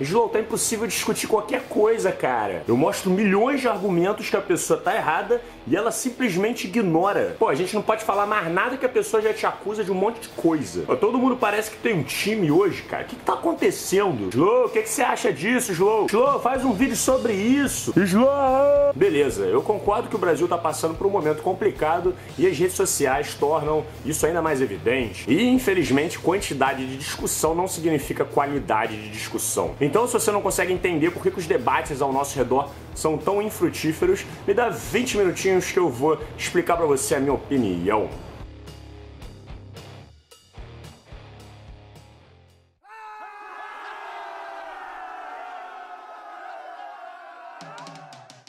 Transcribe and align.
Slow, 0.00 0.30
tá 0.30 0.40
impossível 0.40 0.86
discutir 0.86 1.26
qualquer 1.26 1.64
coisa, 1.68 2.10
cara. 2.10 2.64
Eu 2.66 2.76
mostro 2.76 3.10
milhões 3.10 3.60
de 3.60 3.68
argumentos 3.68 4.30
que 4.30 4.36
a 4.36 4.40
pessoa 4.40 4.80
tá 4.80 4.94
errada 4.96 5.42
e 5.66 5.76
ela 5.76 5.90
simplesmente 5.90 6.66
ignora. 6.66 7.36
Pô, 7.38 7.48
a 7.48 7.54
gente 7.54 7.74
não 7.74 7.82
pode 7.82 8.04
falar 8.04 8.26
mais 8.26 8.52
nada 8.52 8.76
que 8.76 8.86
a 8.86 8.88
pessoa 8.88 9.22
já 9.22 9.32
te 9.32 9.46
acusa 9.46 9.84
de 9.84 9.90
um 9.90 9.94
monte 9.94 10.20
de 10.20 10.28
coisa. 10.28 10.82
Pô, 10.82 10.96
todo 10.96 11.18
mundo 11.18 11.36
parece 11.36 11.70
que 11.70 11.76
tem 11.78 11.94
um 11.94 12.02
time 12.02 12.50
hoje, 12.50 12.82
cara. 12.82 13.04
O 13.04 13.06
que, 13.06 13.16
que 13.16 13.24
tá 13.24 13.34
acontecendo? 13.34 14.28
Slow, 14.30 14.66
o 14.66 14.68
que, 14.68 14.82
que 14.82 14.88
você 14.88 15.02
acha 15.02 15.32
disso, 15.32 15.72
Slow? 15.72 16.06
Slow, 16.06 16.40
faz 16.40 16.64
um 16.64 16.72
vídeo 16.72 16.96
sobre 16.96 17.32
isso. 17.32 17.92
Slow! 17.96 18.92
Beleza, 18.94 19.44
eu 19.44 19.62
concordo 19.62 20.08
que 20.08 20.16
o 20.16 20.18
Brasil 20.18 20.46
tá 20.48 20.58
passando 20.58 20.94
por 20.94 21.06
um 21.06 21.10
momento 21.10 21.42
complicado 21.42 22.14
e 22.38 22.46
as 22.46 22.56
redes 22.56 22.76
sociais 22.76 23.34
tornam 23.34 23.84
isso 24.04 24.26
ainda 24.26 24.42
mais 24.42 24.60
evidente. 24.60 25.24
E, 25.28 25.48
infelizmente, 25.48 26.18
quantidade 26.18 26.86
de 26.86 26.96
discussão 26.96 27.54
não 27.54 27.68
significa 27.68 28.24
qualidade 28.24 28.96
de 28.96 29.08
discussão. 29.10 29.74
Então, 29.80 30.06
se 30.06 30.12
você 30.12 30.30
não 30.30 30.42
consegue 30.42 30.72
entender 30.72 31.10
por 31.10 31.22
que, 31.22 31.30
que 31.30 31.38
os 31.38 31.46
debates 31.46 32.02
ao 32.02 32.12
nosso 32.12 32.36
redor 32.36 32.70
são 32.94 33.16
tão 33.16 33.40
infrutíferos, 33.40 34.24
me 34.46 34.52
dá 34.52 34.68
20 34.68 35.18
minutinhos 35.18 35.49
que 35.58 35.78
eu 35.78 35.88
vou 35.88 36.22
explicar 36.38 36.76
para 36.76 36.86
você 36.86 37.16
a 37.16 37.20
minha 37.20 37.32
opinião. 37.32 38.08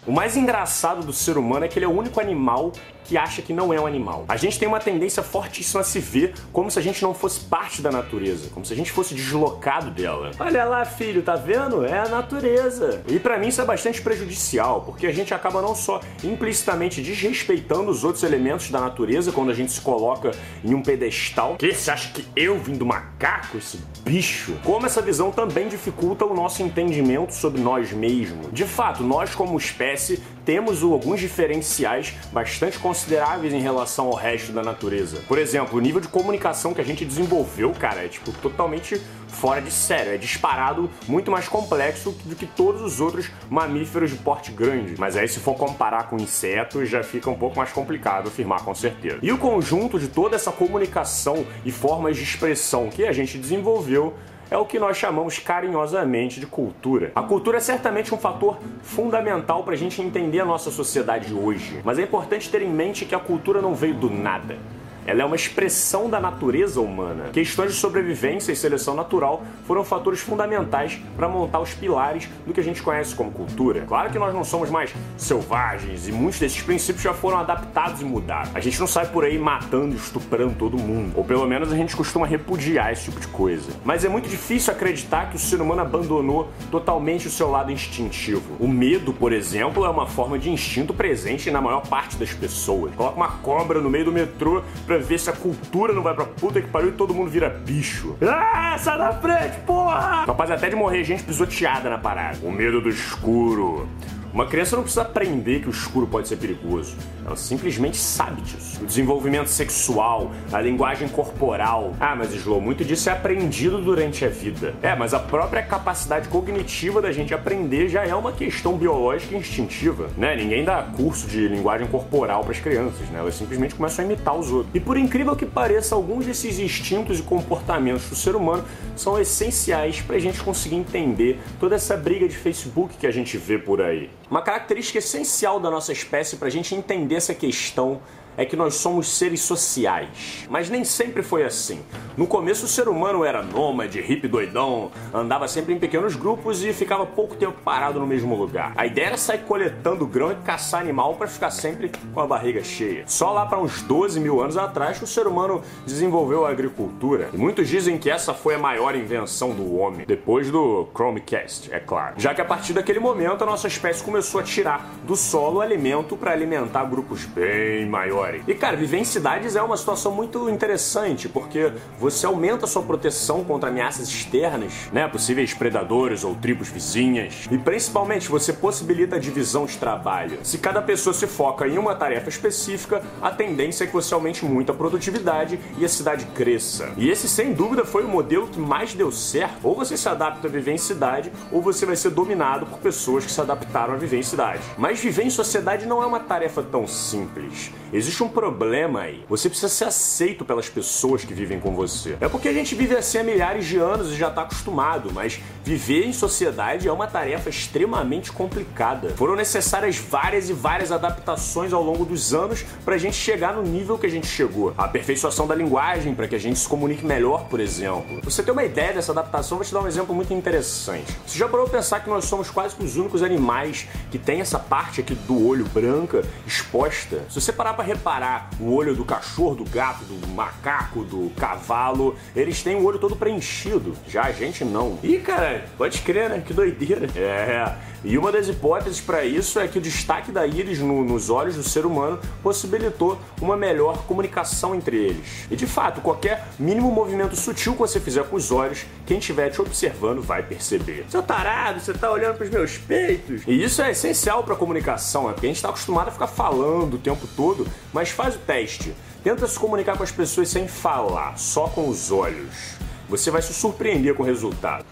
O 0.06 0.12
mais 0.12 0.36
engraçado 0.36 1.06
do 1.06 1.14
ser 1.14 1.38
humano 1.38 1.66
é 1.66 1.68
que 1.68 1.80
ele 1.80 1.86
é 1.86 1.88
o 1.88 1.92
único 1.92 2.20
animal 2.20 2.72
que 3.12 3.18
acha 3.18 3.42
que 3.42 3.52
não 3.52 3.74
é 3.74 3.82
um 3.82 3.86
animal. 3.86 4.24
A 4.30 4.38
gente 4.38 4.58
tem 4.58 4.66
uma 4.66 4.80
tendência 4.80 5.22
fortíssima 5.22 5.82
a 5.82 5.84
se 5.84 6.00
ver 6.00 6.34
como 6.54 6.72
se 6.72 6.80
a 6.80 6.82
gente 6.82 7.02
não 7.02 7.14
fosse 7.14 7.42
parte 7.42 7.82
da 7.82 7.92
natureza, 7.92 8.50
como 8.54 8.66
se 8.66 8.72
a 8.72 8.76
gente 8.76 8.90
fosse 8.90 9.14
deslocado 9.14 9.92
dela. 9.92 10.32
Olha 10.40 10.64
lá, 10.64 10.86
filho, 10.86 11.22
tá 11.22 11.36
vendo? 11.36 11.86
É 11.86 12.00
a 12.00 12.08
natureza. 12.08 13.04
E 13.10 13.20
para 13.20 13.38
mim 13.38 13.50
isso 13.50 13.60
é 13.60 13.66
bastante 13.66 14.02
prejudicial, 14.02 14.84
porque 14.84 15.06
a 15.06 15.12
gente 15.12 15.34
acaba 15.34 15.62
não 15.62 15.76
só 15.76 16.00
implicitamente 16.24 17.02
desrespeitando 17.02 17.92
os 17.92 18.06
outros 18.06 18.24
elementos 18.24 18.72
da 18.72 18.80
natureza 18.80 19.34
quando 19.34 19.52
a 19.52 19.54
gente 19.54 19.74
se 19.74 19.82
coloca 19.82 20.32
em 20.64 20.74
um 20.74 20.82
pedestal. 20.82 21.58
Que 21.58 21.74
você 21.74 21.92
acha 21.92 22.14
que 22.14 22.26
eu 22.34 22.58
vim 22.58 22.76
do 22.76 22.86
macaco, 22.86 23.58
esse 23.58 23.78
bicho? 24.06 24.56
Como 24.64 24.86
essa 24.86 25.02
visão 25.02 25.32
também 25.32 25.68
dificulta 25.68 26.24
o 26.24 26.34
nosso 26.34 26.64
entendimento 26.64 27.34
sobre 27.34 27.60
nós 27.60 27.92
mesmos. 27.92 28.48
De 28.54 28.64
fato, 28.64 29.04
nós 29.04 29.36
como 29.36 29.58
espécie 29.58 30.24
temos 30.46 30.84
alguns 30.84 31.20
diferenciais 31.20 32.14
bastante 32.32 32.80
consideráveis 32.80 33.54
em 33.54 33.62
relação 33.62 34.08
ao 34.08 34.16
resto 34.16 34.52
da 34.52 34.64
natureza. 34.64 35.22
Por 35.28 35.38
exemplo, 35.38 35.78
o 35.78 35.82
nível 35.82 36.02
de 36.02 36.08
comunicação 36.08 36.74
que 36.74 36.82
a 36.82 36.84
gente 36.84 37.06
desenvolveu, 37.06 37.72
cara, 37.72 38.04
é 38.04 38.08
tipo 38.08 38.32
totalmente 38.32 39.02
fora 39.28 39.62
de 39.62 39.72
sério, 39.72 40.14
é 40.14 40.18
disparado 40.18 40.90
muito 41.08 41.32
mais 41.32 41.48
complexo 41.48 42.12
do 42.26 42.36
que 42.36 42.46
todos 42.46 42.82
os 42.82 43.00
outros 43.00 43.32
mamíferos 43.50 44.12
de 44.12 44.18
porte 44.18 44.52
grande. 44.52 44.96
Mas 44.98 45.16
aí 45.16 45.28
se 45.28 45.40
for 45.40 45.56
comparar 45.56 46.10
com 46.10 46.18
insetos, 46.18 46.90
já 46.90 47.02
fica 47.04 47.30
um 47.30 47.36
pouco 47.36 47.58
mais 47.58 47.72
complicado 47.72 48.28
afirmar 48.28 48.64
com 48.64 48.76
certeza. 48.76 49.20
E 49.22 49.32
o 49.32 49.38
conjunto 49.38 49.98
de 49.98 50.08
toda 50.08 50.36
essa 50.36 50.52
comunicação 50.52 51.46
e 51.66 51.72
formas 51.72 52.18
de 52.18 52.24
expressão 52.24 52.90
que 52.90 53.06
a 53.06 53.12
gente 53.12 53.38
desenvolveu 53.38 54.14
é 54.52 54.58
o 54.58 54.66
que 54.66 54.78
nós 54.78 54.98
chamamos 54.98 55.40
carinhosamente 55.40 56.38
de 56.38 56.46
cultura. 56.46 57.14
A 57.16 57.24
cultura 57.24 57.58
é 57.58 57.62
certamente 57.62 58.14
um 58.14 58.18
fator 58.18 58.58
fundamental 58.84 59.64
para 59.64 59.74
a 59.74 59.78
gente 59.78 60.02
entender 60.02 60.42
a 60.42 60.46
nossa 60.46 60.70
sociedade 60.70 61.34
hoje, 61.34 61.80
mas 61.86 61.98
é 61.98 62.04
importante 62.04 62.50
ter 62.50 62.62
em 62.62 62.70
mente 62.70 63.06
que 63.06 63.16
a 63.16 63.20
cultura 63.20 63.62
não 63.62 63.74
veio 63.74 63.94
do 63.94 64.10
nada. 64.10 64.58
Ela 65.06 65.24
é 65.24 65.26
uma 65.26 65.36
expressão 65.36 66.10
da 66.10 66.20
natureza 66.20 66.80
humana. 66.80 67.30
Questões 67.34 67.74
de 67.74 67.78
sobrevivência 67.80 68.52
e 68.52 68.56
seleção 68.56 68.96
natural 68.96 69.44
foram 69.66 69.84
fatores 69.84 70.20
fundamentais 70.20 71.00
para 71.18 71.28
montar 71.28 71.60
os 71.60 71.74
pilares 71.74 72.30
do 72.46 72.54
que 72.54 72.60
a 72.60 72.64
gente 72.64 72.82
conhece 72.82 73.16
como 73.16 73.32
cultura. 73.32 73.82
Claro 73.88 74.12
que 74.12 74.20
nós 74.20 74.34
não 74.34 74.44
somos 74.44 74.70
mais 74.70 74.94
selvagens 75.18 76.08
e 76.08 76.12
muitos 76.12 76.40
desses 76.40 76.62
princípios 76.62 77.04
já 77.04 77.14
foram 77.14 77.40
adaptados 77.40 78.02
e 78.02 78.06
mudados. 78.06 78.52
A 78.56 78.60
gente 78.60 78.80
não 78.80 78.88
sai 78.88 79.08
por 79.08 79.26
aí 79.26 79.38
matando 79.38 79.94
e 79.94 79.98
estuprando 79.98 80.54
todo 80.56 80.78
mundo, 80.78 81.14
ou 81.16 81.24
pelo 81.24 81.48
menos 81.48 81.72
a 81.72 81.76
gente 81.76 81.96
costuma 81.96 82.28
repudiar 82.28 82.92
esse 82.92 83.06
tipo 83.06 83.20
de 83.20 83.28
coisa. 83.28 83.72
Mas 83.84 84.06
é 84.06 84.10
muito 84.10 84.30
difícil 84.30 84.74
acreditar 84.74 85.30
que 85.30 85.36
o 85.36 85.40
ser 85.40 85.62
humano 85.62 85.82
abandonou 85.82 86.50
totalmente 86.70 87.28
o 87.28 87.32
seu 87.32 87.50
lado 87.50 87.72
instintivo. 87.72 88.56
O 88.60 88.68
medo, 88.68 89.14
por 89.14 89.34
exemplo, 89.34 89.86
é 89.86 89.90
uma 89.90 90.06
forma 90.06 90.38
de 90.38 90.50
instinto 90.50 90.94
presente 90.94 91.50
na 91.50 91.62
maior 91.62 91.82
parte 91.88 92.18
das 92.18 92.34
pessoas. 92.34 92.94
Coloca 92.96 93.16
uma 93.16 93.30
cobra 93.30 93.80
no 93.80 93.90
meio 93.90 94.06
do 94.06 94.12
metrô 94.12 94.62
pra 94.92 94.98
ver 94.98 95.18
se 95.18 95.30
a 95.30 95.34
cultura 95.34 95.94
não 95.94 96.04
vai 96.04 96.14
pra 96.14 96.26
puta 96.26 96.62
que 96.62 96.68
pariu 96.68 96.90
e 96.90 96.92
todo 96.92 97.14
mundo 97.14 97.30
vira 97.30 97.50
bicho. 97.50 98.18
Ah, 98.22 98.76
sai 98.78 98.98
da 98.98 99.14
frente, 99.14 99.58
porra! 99.66 100.26
Capaz 100.26 100.52
até 100.52 100.70
de 100.70 100.76
morrer 100.76 101.04
gente 101.06 101.24
pisoteada 101.24 101.90
na 101.90 101.98
parada. 101.98 102.38
O 102.44 102.52
medo 102.52 102.82
do 102.82 102.90
escuro. 102.90 103.88
Uma 104.34 104.46
criança 104.46 104.78
não 104.78 104.84
precisa 104.84 105.02
aprender 105.02 105.60
que 105.60 105.68
o 105.68 105.72
escuro 105.72 106.08
pode 106.08 106.30
ser 106.30 106.38
perigoso. 106.38 106.96
Ela 107.26 107.36
simplesmente 107.36 107.98
sabe 107.98 108.42
disso. 108.42 108.82
O 108.82 108.86
desenvolvimento 108.86 109.48
sexual, 109.48 110.32
a 110.54 110.62
linguagem 110.62 111.10
corporal. 111.10 111.94
Ah, 112.00 112.16
mas 112.16 112.34
Slow, 112.34 112.62
muito 112.62 112.86
disso 112.86 113.10
é 113.10 113.14
aprendido 113.14 113.82
durante 113.82 114.24
a 114.24 114.30
vida. 114.30 114.74
É, 114.82 114.96
mas 114.96 115.14
a 115.14 115.20
própria 115.20 115.62
capacidade 115.62 116.30
cognitiva 116.30 117.02
da 117.02 117.12
gente 117.12 117.34
aprender 117.34 117.90
já 117.90 118.06
é 118.06 118.16
uma 118.16 118.32
questão 118.32 118.78
biológica 118.78 119.36
e 119.36 119.38
instintiva, 119.38 120.08
né? 120.18 120.34
Ninguém 120.34 120.64
dá 120.64 120.82
curso 120.82 121.28
de 121.28 121.50
linguagem 121.50 121.88
corporal 121.88 122.42
para 122.42 122.54
as 122.54 122.60
crianças, 122.60 123.10
né? 123.10 123.20
Elas 123.20 123.36
simplesmente 123.36 123.76
começam 123.76 124.06
a 124.06 124.08
imitar 124.08 124.40
os 124.40 124.50
outros. 124.50 124.74
E 124.74 124.80
por 124.80 124.96
incrível 124.96 125.36
que 125.36 125.46
pareça, 125.46 125.94
alguns 125.94 126.26
desses 126.26 126.58
instintos 126.58 127.20
e 127.20 127.24
comportamentos 127.24 128.10
do 128.10 128.16
ser 128.16 128.38
humano 128.38 128.64
são 128.96 129.20
essenciais 129.20 130.00
para 130.00 130.16
a 130.16 130.20
gente 130.20 130.42
conseguir 130.42 130.78
entender 130.78 131.38
toda 131.60 131.76
essa 131.76 131.98
briga 131.98 132.30
de 132.30 132.38
Facebook 132.38 132.96
que 132.98 133.06
a 133.06 133.12
gente 133.12 133.38
vê 133.38 133.58
por 133.58 133.82
aí. 133.82 134.10
Uma 134.32 134.42
característica 134.42 134.98
essencial 134.98 135.60
da 135.60 135.70
nossa 135.70 135.92
espécie 135.92 136.38
para 136.38 136.48
a 136.48 136.52
gente 136.52 136.74
entender 136.74 137.16
essa 137.16 137.36
questão 137.36 138.02
é 138.38 138.46
que 138.46 138.56
nós 138.56 138.76
somos 138.76 139.10
seres 139.10 139.42
sociais. 139.42 140.48
Mas 140.50 140.70
nem 140.70 140.84
sempre 140.84 141.22
foi 141.22 141.44
assim. 141.44 141.82
No 142.18 142.28
começo, 142.28 142.66
o 142.66 142.68
ser 142.68 142.88
humano 142.88 143.24
era 143.24 143.42
nômade, 143.42 144.02
hippie 144.02 144.28
doidão, 144.28 144.92
andava 145.14 145.48
sempre 145.48 145.74
em 145.74 145.80
pequenos 145.80 146.16
grupos 146.16 146.64
e 146.64 146.74
ficava 146.74 147.06
pouco 147.06 147.36
tempo 147.36 147.58
parado 147.64 148.00
no 148.00 148.08
mesmo 148.08 148.36
lugar. 148.36 148.74
A 148.76 148.86
ideia 148.86 149.08
era 149.08 149.18
sair 149.18 149.40
coletando 149.40 150.06
grão 150.06 150.32
e 150.32 150.36
caçar 150.36 150.82
animal 150.82 151.16
para 151.16 151.28
ficar 151.28 151.52
sempre 151.52 151.92
com 152.14 152.20
a 152.20 152.28
barriga 152.28 152.64
cheia. 152.64 153.04
Só 153.08 153.32
lá 153.32 153.46
para 153.46 153.60
uns 153.60 153.82
12 153.82 154.20
mil 154.20 154.42
anos 154.42 154.58
atrás 154.58 154.98
que 154.98 155.04
o 155.04 155.08
ser 155.08 155.28
humano 155.28 155.62
desenvolveu 155.86 156.46
a 156.46 156.50
agricultura. 156.50 157.30
E 157.34 157.38
muitos 157.38 157.68
dizem 157.68 157.98
que 157.98 158.10
essa 158.10 158.34
foi 158.34 158.56
a 158.56 158.60
maior 158.60 158.96
invenção 158.96 159.52
do 159.52 159.76
homem, 159.76 160.06
depois 160.06 160.50
do 160.50 160.88
Chromecast, 160.94 161.74
é 161.74 161.80
claro. 161.80 162.16
Já 162.18 162.34
que 162.34 162.42
a 162.42 162.46
partir 162.46 162.74
daquele 162.74 163.00
momento 163.00 163.44
a 163.44 163.46
nossa 163.46 163.68
espécie 163.68 164.04
começou 164.04 164.40
a 164.40 164.44
tirar 164.44 164.90
do 165.06 165.16
solo 165.16 165.62
alimento 165.62 166.16
para 166.16 166.32
alimentar 166.32 166.84
grupos 166.86 167.26
bem 167.26 167.86
maiores 167.86 168.21
e 168.48 168.54
cara, 168.54 168.76
viver 168.76 168.98
em 168.98 169.04
cidades 169.04 169.56
é 169.56 169.62
uma 169.62 169.78
situação 169.78 170.12
muito 170.12 170.50
interessante, 170.50 171.28
porque 171.30 171.72
você 172.00 172.26
aumenta 172.26 172.66
a 172.66 172.68
sua 172.68 172.84
proteção 172.84 173.44
contra 173.44 173.70
ameaças 173.70 174.08
externas, 174.08 174.74
né? 174.92 175.08
Possíveis 175.08 175.54
predadores 175.54 176.24
ou 176.24 176.36
tribos 176.36 176.70
vizinhas. 176.70 177.48
E 177.52 177.58
principalmente 177.58 178.30
você 178.30 178.54
possibilita 178.54 179.16
a 179.16 179.20
divisão 179.20 179.66
de 179.66 179.78
trabalho. 179.78 180.40
Se 180.44 180.58
cada 180.58 180.82
pessoa 180.82 181.14
se 181.14 181.28
foca 181.28 181.68
em 181.68 181.78
uma 181.78 181.96
tarefa 181.96 182.30
específica, 182.30 183.02
a 183.22 183.32
tendência 183.32 183.84
é 183.84 183.88
que 183.88 183.94
você 183.94 184.14
aumente 184.14 184.46
muito 184.46 184.72
a 184.72 184.76
produtividade 184.76 185.60
e 185.78 185.86
a 185.86 185.90
cidade 185.90 186.26
cresça. 186.28 186.92
E 186.98 187.10
esse, 187.10 187.28
sem 187.28 187.54
dúvida, 187.54 187.86
foi 187.86 188.04
o 188.04 188.08
modelo 188.08 188.48
que 188.48 188.60
mais 188.60 188.94
deu 188.94 189.12
certo. 189.12 189.60
Ou 189.64 189.76
você 189.76 189.98
se 189.98 190.08
adapta 190.10 190.48
a 190.48 190.52
viver 190.52 190.74
em 190.74 190.78
cidade, 190.78 191.32
ou 191.52 191.62
você 191.62 191.86
vai 191.86 191.96
ser 191.96 192.10
dominado 192.10 192.66
por 192.66 192.80
pessoas 192.80 193.26
que 193.26 193.32
se 193.32 193.42
adaptaram 193.42 193.94
a 193.94 193.98
viver 193.98 194.18
em 194.18 194.24
cidade. 194.24 194.62
Mas 194.78 195.00
viver 195.00 195.24
em 195.24 195.30
sociedade 195.30 195.86
não 195.86 196.02
é 196.02 196.06
uma 196.06 196.20
tarefa 196.20 196.62
tão 196.62 196.88
simples. 196.88 197.72
Existe 197.94 198.11
um 198.20 198.30
problema 198.30 199.02
aí. 199.02 199.24
Você 199.30 199.48
precisa 199.48 199.70
ser 199.70 199.86
aceito 199.86 200.44
pelas 200.44 200.68
pessoas 200.68 201.24
que 201.24 201.34
vivem 201.34 201.60
com 201.60 201.74
você. 201.74 202.18
É 202.20 202.28
porque 202.28 202.48
a 202.48 202.54
gente 202.54 202.76
vive 202.76 202.96
assim 202.96 203.20
há 203.20 203.24
milhares 203.24 203.66
de 203.66 203.78
anos 203.78 204.12
e 204.12 204.16
já 204.16 204.30
está 204.30 204.42
acostumado, 204.42 205.12
mas 205.14 205.40
viver 205.64 206.06
em 206.06 206.14
sociedade 206.14 206.88
é 206.88 206.92
uma 206.92 207.08
tarefa 207.08 207.50
extremamente 207.50 208.32
complicada. 208.32 209.10
Foram 209.12 209.36
necessárias 209.36 209.98
várias 209.98 210.50
e 210.50 210.54
várias 210.54 210.92
adaptações 210.92 211.74
ao 211.74 211.84
longo 211.84 212.06
dos 212.06 212.34
anos 212.34 212.64
para 212.84 212.96
a 212.96 212.98
gente 212.98 213.16
chegar 213.16 213.54
no 213.54 213.64
nível 213.64 213.98
que 213.98 214.06
a 214.06 214.10
gente 214.10 214.28
chegou. 214.28 214.74
A 214.78 214.86
aperfeiçoação 214.86 215.48
da 215.48 215.56
linguagem 215.56 216.14
para 216.14 216.28
que 216.28 216.36
a 216.36 216.40
gente 216.40 216.60
se 216.60 216.68
comunique 216.68 217.06
melhor, 217.06 217.46
por 217.46 217.60
exemplo. 217.60 218.20
Você 218.24 218.44
ter 218.44 218.52
uma 218.52 218.64
ideia 218.64 218.94
dessa 218.94 219.12
adaptação, 219.12 219.58
vou 219.58 219.66
te 219.66 219.74
dar 219.74 219.82
um 219.82 219.88
exemplo 219.88 220.16
muito 220.16 220.34
interessante. 220.34 221.16
Você 221.26 221.38
já 221.38 221.48
parou 221.48 221.68
pensar 221.68 222.00
que 222.02 222.10
nós 222.10 222.26
somos 222.26 222.50
quase 222.50 222.76
que 222.76 222.84
os 222.84 222.96
únicos 222.96 223.24
animais 223.24 223.88
que 224.10 224.18
tem 224.18 224.42
essa 224.42 224.60
parte 224.60 225.02
aqui 225.02 225.16
do 225.16 225.48
olho 225.48 225.66
branca 225.66 226.24
exposta? 226.46 227.24
Se 227.30 227.40
você 227.40 227.52
parar 227.52 227.74
para 227.74 227.84
reparar 228.02 228.50
o 228.60 228.74
olho 228.74 228.96
do 228.96 229.06
cachorro, 229.06 229.56
do 229.56 229.64
gato, 229.66 230.04
do 230.04 230.28
macaco, 230.30 231.04
do 231.04 231.32
cavalo, 231.38 232.16
eles 232.36 232.64
têm 232.64 232.76
o 232.76 232.84
olho 232.84 232.98
todo 232.98 233.16
preenchido. 233.16 233.96
Já 234.08 234.24
a 234.24 234.32
gente 234.32 234.66
não. 234.66 234.98
Ih, 235.04 235.20
cara, 235.20 235.66
pode 235.78 236.02
crer, 236.02 236.30
né? 236.30 236.44
Que 236.46 236.54
doideira. 236.54 237.08
É. 237.22 237.76
E 238.04 238.18
uma 238.18 238.32
das 238.32 238.48
hipóteses 238.48 239.00
para 239.00 239.24
isso 239.24 239.60
é 239.60 239.68
que 239.68 239.78
o 239.78 239.82
destaque 239.82 240.32
da 240.32 240.48
íris 240.48 240.80
no, 240.80 241.04
nos 241.04 241.30
olhos 241.30 241.56
do 241.56 241.62
ser 241.62 241.86
humano 241.86 242.20
possibilitou 242.42 243.20
uma 243.40 243.56
melhor 243.56 244.06
comunicação 244.06 244.74
entre 244.74 244.98
eles. 244.98 245.46
E 245.52 245.56
de 245.56 245.68
fato, 245.68 246.02
qualquer 246.02 246.48
mínimo 246.58 246.92
movimento 246.92 247.36
sutil 247.36 247.74
que 247.74 247.80
você 247.80 248.00
fizer 248.00 248.24
com 248.24 248.36
os 248.36 248.52
olhos, 248.52 248.86
quem 249.06 249.20
estiver 249.20 249.50
te 249.52 249.62
observando 249.62 250.20
vai 250.20 250.42
perceber. 250.42 251.06
Seu 251.10 251.22
tarado, 251.22 251.80
você 251.80 251.94
tá 251.94 252.12
olhando 252.12 252.38
pros 252.38 252.50
meus 252.50 252.76
peitos. 252.76 253.44
E 253.46 253.64
isso 253.64 253.84
é 253.84 253.92
essencial 253.92 254.44
para 254.44 254.56
comunicação, 254.56 255.30
é 255.30 255.34
porque 255.34 255.46
a 255.46 255.50
gente 255.50 255.58
está 255.58 255.70
acostumado 255.70 256.08
a 256.08 256.12
ficar 256.12 256.28
falando 256.28 256.96
o 256.96 256.98
tempo 256.98 257.28
todo, 257.36 257.68
mas 257.94 258.10
faz 258.10 258.36
o 258.36 258.40
teste. 258.40 258.96
Tenta 259.24 259.48
se 259.48 259.60
comunicar 259.60 259.98
com 259.98 260.04
as 260.04 260.12
pessoas 260.12 260.50
sem 260.50 260.68
falar, 260.68 261.38
só 261.38 261.68
com 261.68 261.88
os 261.88 262.12
olhos. 262.12 262.76
Você 263.08 263.30
vai 263.30 263.42
se 263.42 263.54
surpreender 263.54 264.16
com 264.16 264.24
o 264.24 264.26
resultado. 264.26 264.86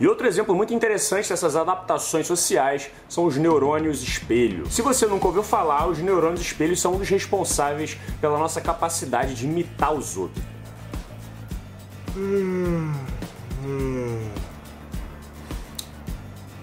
E 0.00 0.08
outro 0.08 0.26
exemplo 0.26 0.54
muito 0.54 0.72
interessante 0.72 1.28
dessas 1.28 1.54
adaptações 1.54 2.26
sociais 2.26 2.90
são 3.06 3.26
os 3.26 3.36
neurônios 3.36 4.02
espelho. 4.02 4.70
Se 4.70 4.80
você 4.80 5.06
nunca 5.06 5.26
ouviu 5.26 5.42
falar, 5.42 5.86
os 5.88 5.98
neurônios 5.98 6.40
espelho 6.40 6.74
são 6.74 6.94
um 6.94 6.98
dos 6.98 7.10
responsáveis 7.10 7.98
pela 8.18 8.38
nossa 8.38 8.62
capacidade 8.62 9.34
de 9.34 9.44
imitar 9.44 9.92
os 9.92 10.16
outros. 10.16 10.42
Hum, 12.16 12.94
hum. 13.62 14.30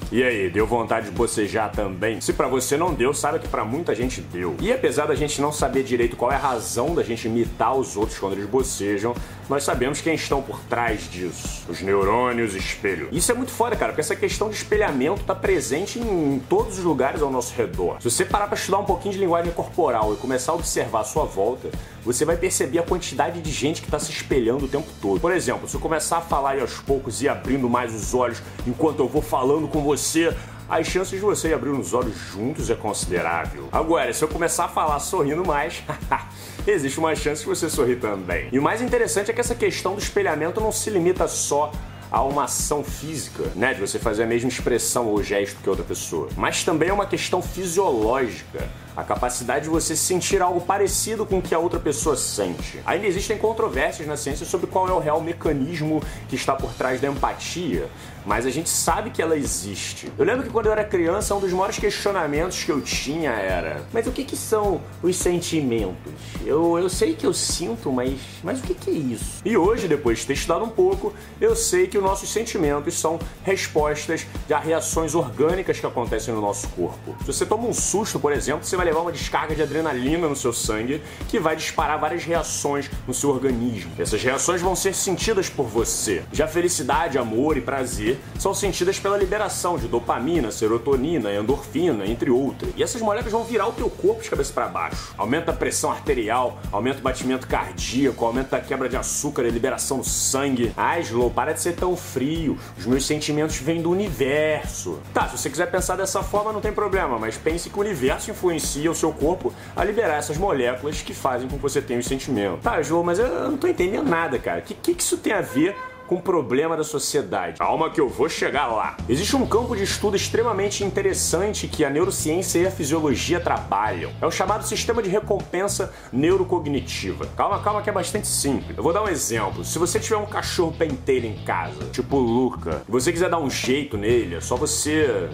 E 0.09 0.24
aí, 0.24 0.50
deu 0.50 0.65
vontade 0.65 1.07
de 1.07 1.12
bocejar 1.12 1.69
também? 1.69 2.21
Se 2.21 2.31
para 2.31 2.48
você 2.48 2.77
não 2.77 2.94
deu, 2.94 3.13
sabe 3.13 3.39
que 3.39 3.48
para 3.50 3.65
muita 3.65 3.94
gente 3.94 4.21
deu. 4.21 4.56
E 4.62 4.71
apesar 4.71 5.06
da 5.06 5.15
gente 5.15 5.42
não 5.42 5.51
saber 5.51 5.83
direito 5.83 6.15
qual 6.15 6.31
é 6.31 6.36
a 6.36 6.39
razão 6.39 6.95
da 6.95 7.04
gente 7.04 7.27
imitar 7.27 7.75
os 7.75 7.98
outros 7.98 8.18
quando 8.18 8.33
eles 8.33 8.45
bocejam, 8.45 9.13
nós 9.49 9.63
sabemos 9.63 10.01
quem 10.01 10.13
estão 10.13 10.41
por 10.41 10.59
trás 10.61 11.09
disso. 11.09 11.63
Os 11.69 11.81
neurônios 11.81 12.53
espelho. 12.53 13.07
Isso 13.11 13.31
é 13.31 13.35
muito 13.35 13.51
foda, 13.51 13.75
cara, 13.75 13.91
porque 13.91 14.01
essa 14.01 14.15
questão 14.15 14.49
de 14.49 14.55
espelhamento 14.55 15.23
tá 15.23 15.33
presente 15.33 15.99
em 15.99 16.41
todos 16.49 16.77
os 16.77 16.83
lugares 16.83 17.21
ao 17.21 17.31
nosso 17.31 17.53
redor. 17.55 18.01
Se 18.01 18.09
você 18.09 18.25
parar 18.25 18.47
para 18.47 18.57
estudar 18.57 18.79
um 18.79 18.85
pouquinho 18.85 19.13
de 19.13 19.19
linguagem 19.19 19.51
corporal 19.51 20.13
e 20.13 20.17
começar 20.17 20.51
a 20.51 20.55
observar 20.55 21.01
a 21.01 21.03
sua 21.03 21.23
volta, 21.25 21.69
você 22.03 22.25
vai 22.25 22.38
perceber 22.38 22.79
a 22.79 22.83
quantidade 22.83 23.41
de 23.41 23.51
gente 23.51 23.81
que 23.81 23.88
está 23.88 23.99
se 23.99 24.11
espelhando 24.11 24.65
o 24.65 24.67
tempo 24.67 24.88
todo. 25.01 25.19
Por 25.19 25.31
exemplo, 25.31 25.67
se 25.67 25.75
eu 25.75 25.79
começar 25.79 26.17
a 26.17 26.21
falar 26.21 26.57
e 26.57 26.61
aos 26.61 26.75
poucos 26.75 27.21
e 27.21 27.29
abrindo 27.29 27.69
mais 27.69 27.94
os 27.94 28.13
olhos 28.13 28.41
enquanto 28.65 28.99
eu 28.99 29.07
vou 29.07 29.21
falando 29.21 29.67
com 29.67 29.81
você, 29.81 30.35
as 30.69 30.85
chances 30.87 31.11
de 31.11 31.19
você 31.19 31.53
abrir 31.53 31.69
os 31.69 31.93
olhos 31.93 32.15
juntos 32.31 32.69
é 32.69 32.75
considerável. 32.75 33.69
Agora, 33.71 34.11
se 34.11 34.23
eu 34.23 34.27
começar 34.27 34.65
a 34.65 34.67
falar 34.67 34.99
sorrindo 34.99 35.45
mais, 35.45 35.81
existe 36.67 36.99
uma 36.99 37.15
chance 37.15 37.41
de 37.41 37.47
você 37.47 37.69
sorrir 37.69 37.97
também. 37.97 38.49
E 38.51 38.59
o 38.59 38.61
mais 38.61 38.81
interessante 38.81 39.31
é 39.31 39.33
que 39.33 39.39
essa 39.39 39.55
questão 39.55 39.95
do 39.95 40.01
espelhamento 40.01 40.59
não 40.59 40.71
se 40.71 40.89
limita 40.89 41.27
só 41.27 41.71
a 42.11 42.21
uma 42.21 42.45
ação 42.45 42.83
física, 42.83 43.43
né, 43.55 43.73
de 43.73 43.81
você 43.81 43.99
fazer 43.99 44.23
a 44.23 44.27
mesma 44.27 44.49
expressão 44.49 45.07
ou 45.07 45.21
gesto 45.23 45.57
que 45.61 45.69
outra 45.69 45.83
pessoa, 45.83 46.29
mas 46.37 46.63
também 46.63 46.89
é 46.89 46.93
uma 46.93 47.05
questão 47.05 47.41
fisiológica 47.41 48.69
a 48.97 49.03
capacidade 49.03 49.65
de 49.65 49.69
você 49.69 49.95
sentir 49.95 50.41
algo 50.41 50.59
parecido 50.59 51.23
com 51.23 51.38
o 51.38 51.41
que 51.41 51.53
a 51.53 51.59
outra 51.59 51.79
pessoa 51.79 52.17
sente. 52.17 52.81
Ainda 52.83 53.05
existem 53.05 53.38
controvérsias 53.38 54.07
na 54.07 54.17
ciência 54.17 54.44
sobre 54.44 54.65
qual 54.65 54.89
é 54.89 54.91
o 54.91 54.97
real 54.97 55.21
mecanismo 55.21 56.01
que 56.27 56.35
está 56.35 56.55
por 56.55 56.73
trás 56.73 56.99
da 56.99 57.07
empatia, 57.07 57.88
mas 58.25 58.45
a 58.45 58.49
gente 58.49 58.69
sabe 58.69 59.11
que 59.11 59.21
ela 59.21 59.38
existe. 59.38 60.11
Eu 60.17 60.25
lembro 60.25 60.44
que 60.44 60.49
quando 60.49 60.65
eu 60.65 60.71
era 60.71 60.83
criança, 60.83 61.33
um 61.35 61.39
dos 61.39 61.53
maiores 61.53 61.77
questionamentos 61.77 62.63
que 62.63 62.71
eu 62.71 62.81
tinha 62.81 63.31
era: 63.31 63.85
mas 63.94 64.05
o 64.07 64.11
que, 64.11 64.25
que 64.25 64.35
são 64.35 64.81
os 65.01 65.15
sentimentos? 65.15 66.11
Eu, 66.44 66.77
eu 66.77 66.89
sei 66.89 67.13
que 67.15 67.25
eu 67.25 67.33
sinto, 67.33 67.91
mas, 67.91 68.19
mas 68.44 68.59
o 68.59 68.63
que, 68.63 68.73
que 68.73 68.89
é 68.89 68.94
isso? 68.94 69.41
E 69.45 69.55
hoje, 69.55 69.88
depois 69.88 70.19
de 70.19 70.25
ter 70.25 70.33
estudado 70.33 70.65
um 70.65 70.69
pouco, 70.69 71.13
eu 71.39 71.55
sei 71.55 71.88
que 71.88 71.97
os 71.97 72.03
nossos 72.03 72.29
sentimentos 72.29 72.99
são 72.99 73.19
respostas 73.44 74.25
a 74.51 74.59
reações 74.59 75.13
orgânicas 75.15 75.79
que 75.79 75.85
acontecem 75.85 76.33
no 76.33 76.41
nosso 76.41 76.67
corpo. 76.69 77.15
Se 77.21 77.27
você 77.27 77.45
toma 77.45 77.67
um 77.67 77.73
susto, 77.73 78.19
por 78.19 78.33
exemplo, 78.33 78.65
você 78.65 78.75
vai 78.75 78.86
levar 78.87 79.01
uma 79.01 79.11
descarga 79.11 79.53
de 79.53 79.61
adrenalina 79.61 80.27
no 80.27 80.35
seu 80.35 80.53
sangue 80.53 81.01
que 81.27 81.39
vai 81.39 81.55
disparar 81.55 81.99
várias 81.99 82.23
reações 82.23 82.89
no 83.07 83.13
seu 83.13 83.29
organismo. 83.29 83.91
Essas 83.99 84.23
reações 84.23 84.61
vão 84.61 84.75
ser 84.75 84.93
sentidas 84.93 85.49
por 85.49 85.65
você. 85.65 86.23
Já 86.31 86.47
felicidade, 86.47 87.17
amor 87.17 87.57
e 87.57 87.61
prazer 87.61 88.19
são 88.39 88.53
sentidas 88.53 88.99
pela 88.99 89.17
liberação 89.17 89.77
de 89.77 89.87
dopamina, 89.87 90.51
serotonina, 90.51 91.33
endorfina, 91.33 92.05
entre 92.05 92.29
outras. 92.29 92.71
E 92.75 92.83
essas 92.83 93.01
moléculas 93.01 93.31
vão 93.33 93.43
virar 93.43 93.67
o 93.67 93.73
teu 93.73 93.89
corpo 93.89 94.23
de 94.23 94.29
cabeça 94.29 94.53
para 94.53 94.67
baixo. 94.67 95.13
Aumenta 95.17 95.51
a 95.51 95.53
pressão 95.53 95.91
arterial, 95.91 96.59
aumenta 96.71 96.99
o 96.99 97.01
batimento 97.01 97.47
cardíaco, 97.47 98.25
aumenta 98.25 98.57
a 98.57 98.61
quebra 98.61 98.87
de 98.87 98.95
açúcar 98.95 99.43
e 99.43 99.49
liberação 99.49 99.99
do 99.99 100.05
sangue. 100.05 100.71
Ah, 100.77 100.99
Slow, 100.99 101.29
para 101.29 101.53
de 101.53 101.61
ser 101.61 101.75
tão 101.75 101.95
frio. 101.95 102.57
Os 102.77 102.85
meus 102.85 103.05
sentimentos 103.05 103.57
vêm 103.57 103.81
do 103.81 103.91
universo. 103.91 104.99
Tá, 105.13 105.27
se 105.27 105.37
você 105.37 105.49
quiser 105.49 105.69
pensar 105.69 105.95
dessa 105.95 106.23
forma, 106.23 106.53
não 106.53 106.61
tem 106.61 106.71
problema, 106.71 107.19
mas 107.19 107.37
pense 107.37 107.69
que 107.69 107.77
o 107.77 107.81
universo 107.81 108.31
influencia 108.31 108.76
influencia 108.77 108.91
o 108.91 108.95
seu 108.95 109.12
corpo 109.12 109.53
a 109.75 109.83
liberar 109.83 110.18
essas 110.18 110.38
moléculas 110.38 111.01
que 111.01 111.13
fazem 111.13 111.50
com 111.50 111.56
que 111.57 111.62
você 111.62 111.81
tenha 111.81 112.00
os 112.00 112.06
sentimentos. 112.06 112.62
Tá, 112.62 112.81
João, 112.81 113.03
mas 113.03 113.19
eu 113.19 113.50
não 113.50 113.57
tô 113.57 113.68
entendendo 113.68 114.07
nada, 114.07 114.38
cara. 114.38 114.59
O 114.59 114.62
que, 114.62 114.74
que, 114.74 114.94
que 114.94 115.03
isso 115.03 115.18
tem 115.18 115.33
a 115.33 115.41
ver 115.41 115.75
com 116.07 116.15
o 116.15 116.21
problema 116.21 116.77
da 116.77 116.85
sociedade. 116.85 117.59
Calma 117.59 117.89
que 117.89 118.00
eu 118.00 118.07
vou 118.07 118.29
chegar 118.29 118.68
lá. 118.68 118.95
Existe 119.09 119.35
um 119.35 119.45
campo 119.45 119.75
de 119.75 119.83
estudo 119.83 120.15
extremamente 120.15 120.81
interessante 120.81 121.68
que 121.68 121.83
a 121.83 121.89
neurociência 121.89 122.59
e 122.59 122.65
a 122.65 122.71
fisiologia 122.71 123.41
trabalham. 123.41 124.13
É 124.21 124.25
o 124.25 124.31
chamado 124.31 124.65
sistema 124.65 125.03
de 125.03 125.09
recompensa 125.09 125.94
neurocognitiva. 126.13 127.27
Calma, 127.35 127.59
calma 127.62 127.81
que 127.81 127.89
é 127.89 127.94
bastante 127.94 128.25
simples. 128.25 128.77
Eu 128.77 128.83
vou 128.83 128.94
dar 128.94 129.03
um 129.03 129.09
exemplo. 129.09 129.65
Se 129.65 129.77
você 129.77 130.00
tiver 130.00 130.15
um 130.15 130.25
cachorro 130.25 130.71
penteiro 130.71 131.25
em 131.25 131.44
casa, 131.44 131.83
tipo 131.91 132.18
Luca, 132.18 132.83
e 132.88 132.91
você 132.91 133.12
quiser 133.12 133.30
dar 133.30 133.39
um 133.39 133.50
jeito 133.50 133.97
nele, 133.97 134.35
é 134.35 134.39
só 134.39 134.56
você 134.56 135.30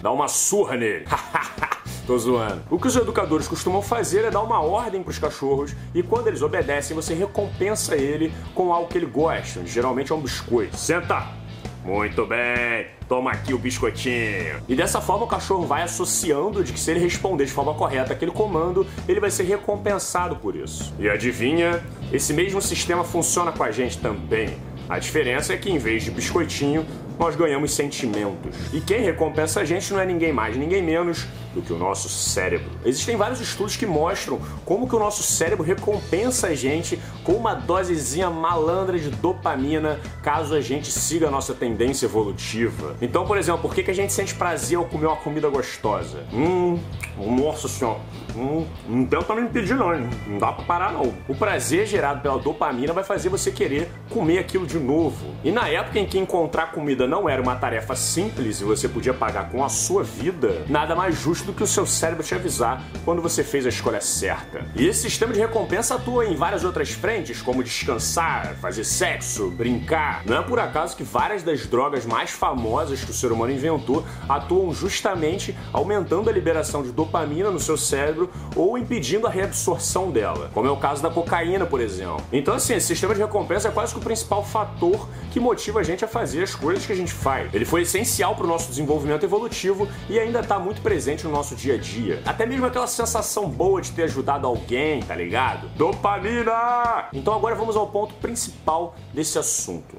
dar 0.00 0.12
uma 0.12 0.28
surra 0.28 0.76
nele. 0.76 1.04
Tô 2.06 2.18
zoando. 2.18 2.62
O 2.70 2.78
que 2.78 2.88
os 2.88 2.96
educadores 2.96 3.46
costumam 3.46 3.80
fazer 3.80 4.24
é 4.24 4.30
dar 4.30 4.42
uma 4.42 4.60
ordem 4.60 5.02
pros 5.02 5.18
cachorros 5.18 5.74
e 5.94 6.02
quando 6.02 6.26
eles 6.26 6.42
obedecem, 6.42 6.96
você 6.96 7.14
recompensa 7.14 7.94
ele 7.94 8.32
com 8.54 8.72
algo 8.72 8.88
que 8.88 8.98
ele 8.98 9.06
gosta. 9.06 9.64
Geralmente 9.64 10.10
é 10.10 10.14
um 10.14 10.20
biscoito. 10.20 10.76
Senta! 10.76 11.42
Muito 11.84 12.24
bem, 12.24 12.86
toma 13.08 13.32
aqui 13.32 13.52
o 13.52 13.58
biscoitinho. 13.58 14.62
E 14.68 14.74
dessa 14.74 15.00
forma 15.00 15.24
o 15.24 15.26
cachorro 15.26 15.66
vai 15.66 15.82
associando 15.82 16.62
de 16.62 16.72
que 16.72 16.78
se 16.78 16.92
ele 16.92 17.00
responder 17.00 17.44
de 17.44 17.50
forma 17.50 17.74
correta 17.74 18.12
aquele 18.12 18.30
comando, 18.30 18.86
ele 19.08 19.18
vai 19.18 19.32
ser 19.32 19.42
recompensado 19.42 20.36
por 20.36 20.54
isso. 20.54 20.94
E 20.96 21.08
adivinha? 21.08 21.82
Esse 22.12 22.32
mesmo 22.32 22.62
sistema 22.62 23.02
funciona 23.02 23.50
com 23.50 23.64
a 23.64 23.72
gente 23.72 23.98
também. 23.98 24.56
A 24.88 25.00
diferença 25.00 25.52
é 25.52 25.56
que 25.56 25.70
em 25.72 25.78
vez 25.78 26.04
de 26.04 26.12
biscoitinho, 26.12 26.86
nós 27.18 27.34
ganhamos 27.34 27.74
sentimentos. 27.74 28.54
E 28.72 28.80
quem 28.80 29.00
recompensa 29.00 29.60
a 29.60 29.64
gente 29.64 29.92
não 29.92 30.00
é 30.00 30.06
ninguém 30.06 30.32
mais, 30.32 30.56
ninguém 30.56 30.82
menos 30.82 31.26
do 31.54 31.62
que 31.62 31.72
o 31.72 31.78
nosso 31.78 32.08
cérebro. 32.08 32.70
Existem 32.84 33.16
vários 33.16 33.40
estudos 33.40 33.76
que 33.76 33.86
mostram 33.86 34.40
como 34.64 34.88
que 34.88 34.96
o 34.96 34.98
nosso 34.98 35.22
cérebro 35.22 35.64
recompensa 35.64 36.48
a 36.48 36.54
gente 36.54 37.00
com 37.24 37.32
uma 37.32 37.54
dosezinha 37.54 38.30
malandra 38.30 38.98
de 38.98 39.10
dopamina 39.10 40.00
caso 40.22 40.54
a 40.54 40.60
gente 40.60 40.90
siga 40.90 41.28
a 41.28 41.30
nossa 41.30 41.54
tendência 41.54 42.06
evolutiva. 42.06 42.96
Então, 43.00 43.26
por 43.26 43.36
exemplo, 43.36 43.62
por 43.62 43.74
que, 43.74 43.82
que 43.82 43.90
a 43.90 43.94
gente 43.94 44.12
sente 44.12 44.34
prazer 44.34 44.78
ao 44.78 44.84
comer 44.84 45.06
uma 45.06 45.16
comida 45.16 45.48
gostosa? 45.48 46.24
Hum, 46.32 46.78
nossa 47.16 47.68
senhora, 47.68 48.00
hum, 48.36 48.66
não 48.88 49.06
tenta 49.06 49.34
me 49.34 49.42
impedir 49.42 49.74
não, 49.74 49.96
não 50.26 50.38
dá 50.38 50.52
pra 50.52 50.64
parar 50.64 50.92
não. 50.92 51.12
O 51.28 51.34
prazer 51.34 51.86
gerado 51.86 52.20
pela 52.20 52.38
dopamina 52.38 52.92
vai 52.92 53.04
fazer 53.04 53.28
você 53.28 53.50
querer 53.50 53.90
comer 54.10 54.38
aquilo 54.38 54.66
de 54.66 54.78
novo. 54.78 55.34
E 55.44 55.50
na 55.50 55.68
época 55.68 55.98
em 55.98 56.06
que 56.06 56.18
encontrar 56.18 56.72
comida 56.72 57.06
não 57.06 57.28
era 57.28 57.42
uma 57.42 57.56
tarefa 57.56 57.94
simples 57.94 58.60
e 58.60 58.64
você 58.64 58.88
podia 58.88 59.14
pagar 59.14 59.50
com 59.50 59.64
a 59.64 59.68
sua 59.68 60.02
vida, 60.02 60.64
nada 60.68 60.94
mais 60.94 61.18
justo 61.18 61.41
do 61.44 61.52
que 61.52 61.62
o 61.62 61.66
seu 61.66 61.86
cérebro 61.86 62.24
te 62.24 62.34
avisar 62.34 62.82
quando 63.04 63.22
você 63.22 63.42
fez 63.42 63.66
a 63.66 63.68
escolha 63.68 64.00
certa. 64.00 64.64
E 64.74 64.86
esse 64.86 65.02
sistema 65.02 65.32
de 65.32 65.40
recompensa 65.40 65.94
atua 65.94 66.26
em 66.26 66.36
várias 66.36 66.64
outras 66.64 66.90
frentes, 66.90 67.42
como 67.42 67.62
descansar, 67.62 68.54
fazer 68.60 68.84
sexo, 68.84 69.50
brincar. 69.50 70.22
Não 70.26 70.38
é 70.38 70.42
por 70.42 70.58
acaso 70.58 70.96
que 70.96 71.02
várias 71.02 71.42
das 71.42 71.66
drogas 71.66 72.04
mais 72.04 72.30
famosas 72.30 73.02
que 73.02 73.10
o 73.10 73.14
ser 73.14 73.32
humano 73.32 73.52
inventou 73.52 74.04
atuam 74.28 74.72
justamente 74.72 75.56
aumentando 75.72 76.28
a 76.28 76.32
liberação 76.32 76.82
de 76.82 76.92
dopamina 76.92 77.50
no 77.50 77.60
seu 77.60 77.76
cérebro 77.76 78.30
ou 78.54 78.76
impedindo 78.78 79.26
a 79.26 79.30
reabsorção 79.30 80.10
dela, 80.10 80.50
como 80.52 80.68
é 80.68 80.70
o 80.70 80.76
caso 80.76 81.02
da 81.02 81.10
cocaína, 81.10 81.66
por 81.66 81.80
exemplo. 81.80 82.22
Então, 82.32 82.54
assim, 82.54 82.74
esse 82.74 82.86
sistema 82.86 83.14
de 83.14 83.20
recompensa 83.20 83.68
é 83.68 83.70
quase 83.70 83.92
que 83.92 84.00
o 84.00 84.02
principal 84.02 84.44
fator 84.44 85.08
que 85.30 85.40
motiva 85.40 85.80
a 85.80 85.82
gente 85.82 86.04
a 86.04 86.08
fazer 86.08 86.42
as 86.42 86.54
coisas 86.54 86.84
que 86.84 86.92
a 86.92 86.96
gente 86.96 87.12
faz. 87.12 87.52
Ele 87.54 87.64
foi 87.64 87.82
essencial 87.82 88.34
para 88.34 88.44
o 88.44 88.48
nosso 88.48 88.68
desenvolvimento 88.68 89.24
evolutivo 89.24 89.88
e 90.08 90.18
ainda 90.18 90.40
está 90.40 90.58
muito 90.58 90.82
presente 90.82 91.24
no 91.24 91.31
nosso 91.32 91.56
dia 91.56 91.74
a 91.74 91.78
dia. 91.78 92.22
Até 92.24 92.46
mesmo 92.46 92.66
aquela 92.66 92.86
sensação 92.86 93.48
boa 93.48 93.80
de 93.80 93.90
ter 93.92 94.04
ajudado 94.04 94.46
alguém, 94.46 95.02
tá 95.02 95.14
ligado? 95.14 95.68
Dopamina! 95.76 97.08
Então 97.12 97.34
agora 97.34 97.54
vamos 97.54 97.76
ao 97.76 97.88
ponto 97.88 98.14
principal 98.14 98.94
desse 99.12 99.38
assunto. 99.38 99.96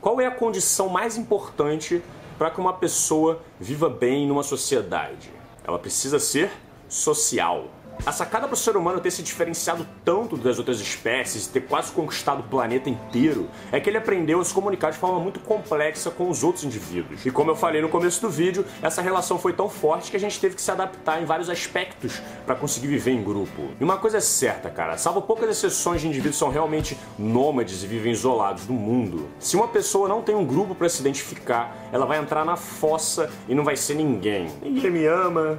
Qual 0.00 0.20
é 0.20 0.26
a 0.26 0.30
condição 0.30 0.88
mais 0.88 1.16
importante 1.16 2.02
para 2.38 2.50
que 2.50 2.60
uma 2.60 2.74
pessoa 2.74 3.40
viva 3.58 3.88
bem 3.88 4.26
numa 4.26 4.44
sociedade? 4.44 5.38
ela 5.68 5.78
precisa 5.78 6.18
ser 6.18 6.50
social. 6.88 7.66
A 8.06 8.12
sacada 8.12 8.46
para 8.46 8.54
o 8.54 8.56
ser 8.56 8.76
humano 8.76 9.00
ter 9.00 9.10
se 9.10 9.22
diferenciado 9.22 9.86
tanto 10.04 10.36
das 10.36 10.58
outras 10.58 10.80
espécies 10.80 11.46
e 11.46 11.50
ter 11.50 11.60
quase 11.62 11.92
conquistado 11.92 12.40
o 12.40 12.42
planeta 12.42 12.88
inteiro 12.88 13.48
é 13.70 13.78
que 13.80 13.90
ele 13.90 13.98
aprendeu 13.98 14.40
a 14.40 14.44
se 14.44 14.54
comunicar 14.54 14.90
de 14.90 14.98
forma 14.98 15.18
muito 15.20 15.40
complexa 15.40 16.10
com 16.10 16.30
os 16.30 16.42
outros 16.42 16.64
indivíduos. 16.64 17.26
E 17.26 17.30
como 17.30 17.50
eu 17.50 17.56
falei 17.56 17.82
no 17.82 17.88
começo 17.88 18.20
do 18.20 18.30
vídeo, 18.30 18.64
essa 18.80 19.02
relação 19.02 19.38
foi 19.38 19.52
tão 19.52 19.68
forte 19.68 20.10
que 20.10 20.16
a 20.16 20.20
gente 20.20 20.40
teve 20.40 20.54
que 20.54 20.62
se 20.62 20.70
adaptar 20.70 21.20
em 21.20 21.26
vários 21.26 21.50
aspectos 21.50 22.22
para 22.46 22.54
conseguir 22.54 22.86
viver 22.86 23.10
em 23.10 23.22
grupo. 23.22 23.70
E 23.78 23.84
uma 23.84 23.98
coisa 23.98 24.18
é 24.18 24.20
certa, 24.20 24.70
cara, 24.70 24.96
salvo 24.96 25.20
poucas 25.20 25.50
exceções 25.50 26.00
de 26.00 26.06
indivíduos 26.06 26.36
que 26.36 26.38
são 26.38 26.50
realmente 26.50 26.96
nômades 27.18 27.82
e 27.82 27.86
vivem 27.86 28.12
isolados 28.12 28.64
do 28.64 28.72
mundo. 28.72 29.28
Se 29.38 29.56
uma 29.56 29.68
pessoa 29.68 30.08
não 30.08 30.22
tem 30.22 30.34
um 30.34 30.46
grupo 30.46 30.74
para 30.74 30.88
se 30.88 31.00
identificar, 31.00 31.76
ela 31.92 32.06
vai 32.06 32.18
entrar 32.18 32.44
na 32.44 32.56
fossa 32.56 33.30
e 33.48 33.54
não 33.54 33.64
vai 33.64 33.76
ser 33.76 33.94
ninguém. 33.94 34.50
Ninguém 34.62 34.90
me 34.90 35.06
ama, 35.06 35.58